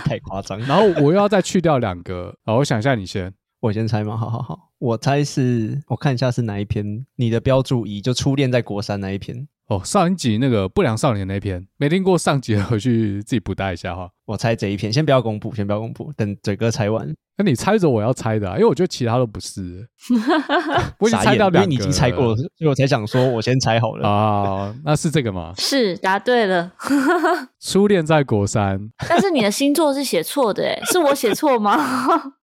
[0.07, 0.59] 太夸张。
[0.67, 3.31] 然后我又要再去掉两个，好，我想一下，你先，
[3.61, 4.17] 我先猜吗？
[4.17, 7.05] 好好好，我猜是，我看一下是哪一篇。
[7.17, 9.47] 你的标注一就初恋在国三那一篇。
[9.69, 14.11] 哦，上一集那个不良少年那篇没听过，上集回去自己补带一下哈。
[14.27, 17.15] 我猜这一篇，先不要公布，先不要公布，等嘴哥猜完。
[17.37, 19.89] 那你猜着我要猜的，啊，因为我觉得其他都不是。
[21.01, 24.75] 我已经猜到两个，因为你已经猜过了，所以我才想说我先猜好了啊。
[24.85, 25.55] 那是这个吗？
[25.57, 26.73] 是，答对了。
[27.59, 31.73] 初恋在国三，但是你的星座是写错的，诶 是我写错吗？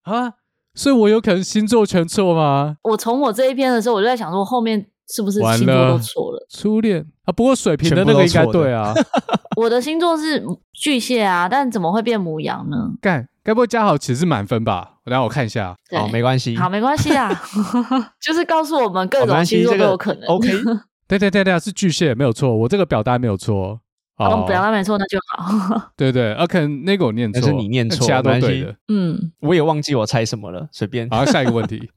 [0.03, 0.33] 啊，
[0.73, 2.77] 所以我有可能星座全错吗？
[2.83, 4.87] 我从我这一篇的时候，我就在想说后面。
[5.09, 6.37] 是不是星座都错了？
[6.37, 8.93] 了初恋啊，不过水瓶的那个应该对啊。
[9.57, 10.43] 我的星座是
[10.73, 12.77] 巨蟹啊，但怎么会变母羊呢？
[13.01, 14.99] 干，该不会加好其实是满分吧？
[15.05, 15.75] 我等下我看一下。
[15.97, 16.55] 好，没关系。
[16.55, 17.29] 好，没关系啊。
[18.21, 20.27] 就是告诉我们各种星座都有可能。
[20.27, 20.49] OK。
[21.07, 22.55] 对对对对，是巨蟹，没有错。
[22.55, 23.81] 我这个表达没有错。
[24.17, 25.91] 哦，表达没错，那就好。
[25.97, 28.75] 对对，啊，可能那个我念错，是你念错，其他都对的。
[28.87, 31.09] 嗯，我也忘记我猜什么了，随便。
[31.09, 31.89] 好，下一个问题。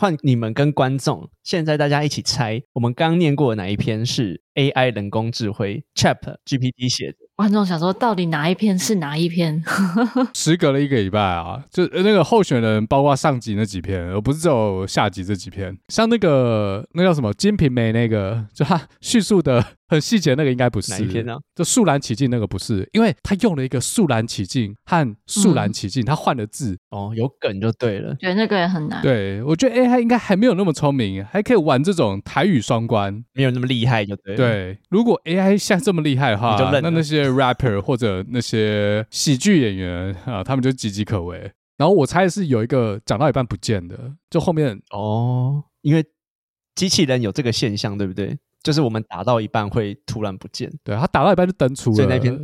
[0.00, 7.18] 换你们跟观众，现在大家一起猜，我们刚念过的哪一篇是 AI 人工智慧 ChatGPT 写的？
[7.36, 9.62] 观众想说，到底哪一篇是哪一篇？
[10.32, 15.76] 时隔了一个礼拜啊，就那个候选人，包括上集那几篇，而不是只有下集这几篇。
[15.88, 21.36] 像那个那叫什么《金瓶梅》那个，就他叙述的很细节那个应该不是哪一篇呢？
[21.56, 28.14] 就肃然起敬那个不是，因为他用了一个肃然起敬和肃然起敬，他换了字哦，有梗就对了。
[28.14, 29.02] 对，那个也很难。
[29.02, 34.36] 对，我觉得 AI 应该还没有那么聪明，还可以玩这种台语双关，没有那么厉害就对了。
[34.36, 41.50] 对，如果 AI 像这么厉害的话，那那些 rapper 或者那些喜剧演员啊，他们就岌岌可危。
[41.76, 46.04] 然后我猜是有一个讲到一半不见的，就后面哦，因为
[46.74, 48.38] 机器人有这个现象，对不对？
[48.62, 51.96] 就是我们打到一半会突然不见，对，他打到一半就登出了。
[51.96, 52.38] 所以那篇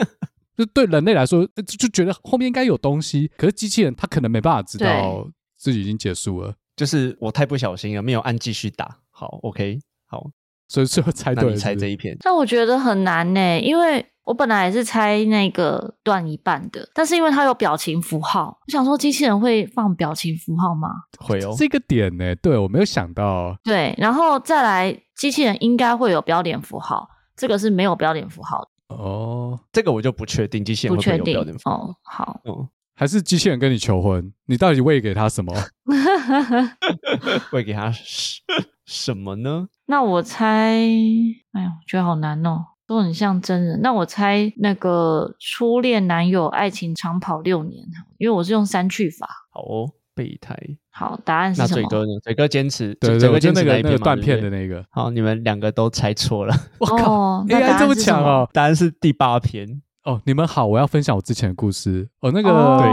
[0.56, 6.54] 就对人类来说，就觉得后面应该有东西，可是机器人他可能没办法知道自己已经结束了。
[6.76, 8.98] 就是我太不小心了，没有按继续打。
[9.10, 10.30] 好，OK，好，
[10.68, 12.16] 所以最后猜对了猜这一篇？
[12.20, 14.06] 但我觉得很难呢，因为。
[14.24, 20.90] 我本来也是猜那个断一半的，但是因为它有表情符号，我想说机器人会放表情符号吗？
[21.18, 23.58] 会哦，这个点呢，对，我没有想到。
[23.64, 28.96] 对，然后再来，机器人应该会有标点符号，这个是没有标点符号的。
[28.96, 31.76] 哦，这个我就不确定，机器人会不会有标点符号？
[31.76, 35.54] 哦，好，嗯，还是机器人跟你求婚，你到底喂给他什么？
[37.52, 38.40] 喂给他什
[38.84, 39.68] 什么呢？
[39.86, 40.72] 那我猜，
[41.52, 42.64] 哎呦，觉得好难哦。
[42.84, 47.86] 都很像真人，那我猜那个初恋男友爱情长跑六年，
[48.18, 49.28] 因为我是用三去法。
[49.52, 50.56] 好哦，备胎。
[50.90, 51.80] 好，答案是什么？
[51.80, 52.20] 那嘴哥呢？
[52.22, 54.84] 嘴哥坚持，对，嘴哥坚持那个断片的那个。
[54.90, 56.54] 好，你们两个都猜错了。
[56.78, 58.48] 我靠，AI 这么强哦！
[58.52, 59.80] 答案是第八篇。
[60.04, 62.08] 哦，你们好，我要分享我之前的故事。
[62.20, 62.88] 哦，那个，哦、对，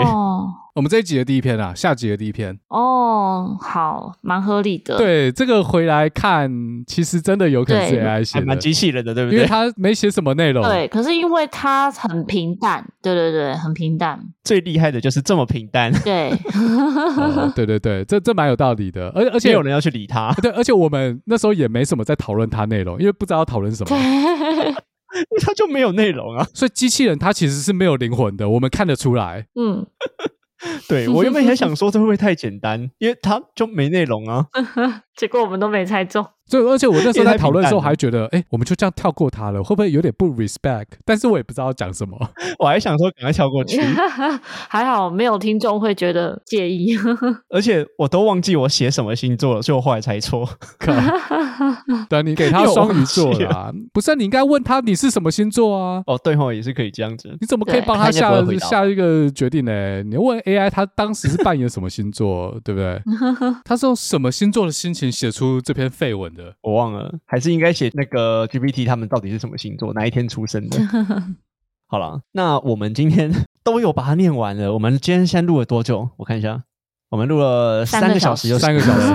[0.76, 2.58] 我们这一集的第一篇啊，下集的第一篇。
[2.68, 4.98] 哦，好，蛮合理的。
[4.98, 6.50] 对，这个回来看，
[6.86, 9.38] 其实真的有可能是 AI 写的，蛮机器人的，对不对？
[9.38, 10.64] 因为他没写什么内容。
[10.64, 14.20] 对，可是因为他很平淡，对对对，很平淡。
[14.44, 15.92] 最厉害的就是这么平淡。
[16.04, 16.30] 对，
[17.18, 19.10] 哦、对对对，这这蛮有道理的。
[19.10, 20.32] 而而且有人要去理他。
[20.42, 23.90] 对，而且我们那时候也没什么在讨论他内容，因为不知道要讨论什么。
[25.44, 29.48] 他 就没有内容啊，所以机器人它其实是没有灵魂的，我们看得出来。
[29.60, 29.86] 嗯，
[30.88, 34.48] 对， 我原本也想说这会不会太简单，因为它就没内容啊。
[35.16, 36.26] 结果我们都没猜中。
[36.50, 40.86] 对，而且我那时候在讨论的时候还觉得，哎、欸，我们就这样跳过他了，会不会有点不 respect？
[41.06, 42.18] 但是我也不知道讲什么，
[42.60, 43.80] 我还想说赶快跳过去。
[44.68, 46.98] 还好没有听众会觉得介意，
[47.50, 50.48] 而且我都忘记我写什么星座了，所以我后来猜错。
[52.10, 56.04] 对，你给他双鱼座啦，不是、啊、你应该问他你是什么星座啊？
[56.08, 57.36] 哦，对哦，也是可以这样子。
[57.40, 60.04] 你怎么可以帮他下他下一个决定呢？
[60.04, 63.02] 你问 AI，他当时是扮演什么星座，对不对？
[63.66, 66.39] 他是用什么星座的心情写出这篇废文的？
[66.62, 67.14] 我忘了。
[67.26, 70.78] 还是应该写那个 GPT，他们到底是什么星座，哪一天出生的？
[71.88, 73.32] 好了，那我们今天
[73.64, 74.74] 都有把它念完了。
[74.74, 76.08] 我们今天先录了多久？
[76.18, 76.62] 我看一下，
[77.10, 79.08] 我们录了三个小时，有三个小时。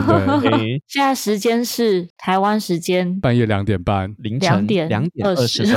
[0.43, 5.75] 对， 现在时间是台湾时间半夜两点半，凌晨两点两点二十分。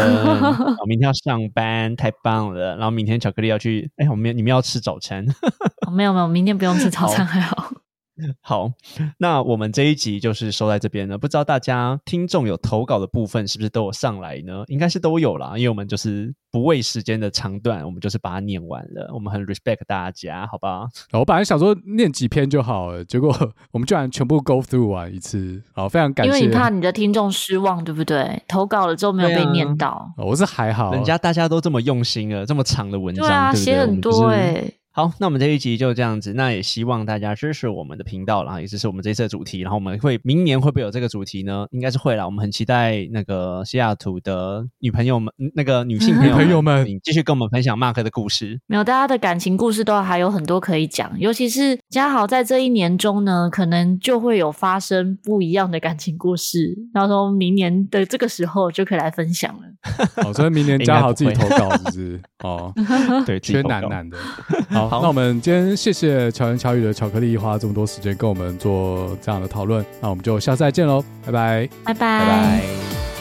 [0.88, 2.76] 明天要上班，太棒了。
[2.78, 5.24] 然后明天巧克力要去，哎，我们你们要吃早餐？
[5.96, 7.72] 没有没有，明天不用吃早餐，还好。
[8.42, 8.72] 好，
[9.20, 11.18] 那我们这一集就是收在这边了。
[11.18, 14.64] 不知道大家听众有投稿的部分是不是都有上来呢？
[14.68, 19.12] 应该是都有啦，因为我们就是不畏时间的长短，我们就是把它念完了。
[19.14, 20.88] 我们很 respect 大家，好不好？
[21.14, 23.36] 我本来想说念几篇就好了，结果
[23.72, 25.62] 我们居然全部 go through 完一次。
[25.74, 26.34] 好，非常感谢。
[26.34, 28.42] 因为你怕你的听众失望，对不对？
[28.48, 29.90] 投稿了之后没有被念到。
[30.18, 33.74] 啊、我是还好，人家大家都这么用心了，这么长的文章，对啊，对不对？
[33.74, 34.74] 写很多哎、欸。
[34.98, 36.34] 好，那我们这一集就这样子。
[36.34, 39.60] 那也希望大家支持我们的频道，然后也支持我们这次的主题。
[39.60, 41.68] 然后我们会明年会不会有这个主题呢？
[41.70, 42.26] 应该是会啦。
[42.26, 48.60] 我们很期待那个西雅图的女朋友们，那个女性朋友们，朋友们继续跟我们分享 Mark 的故事。
[48.66, 56.76] 没有，大家的感情故事都还有很多可以讲，尤其是嘉豪在这一年中呢，可能就会有发生不一样的感情故事。
[56.92, 59.62] 然后从明年的这个时候就可以来分享了。
[60.24, 62.22] 好，所以明年嘉豪自己投稿是不是？
[62.44, 62.74] 哦，
[63.28, 64.18] 对，缺男男的。
[64.70, 72.20] 好，好，那我们今天谢谢巧言巧语的巧克力花这么多时间跟我们做这样的讨论，那我们就下次再见喽，拜拜，拜拜。
[72.20, 73.17] 拜拜。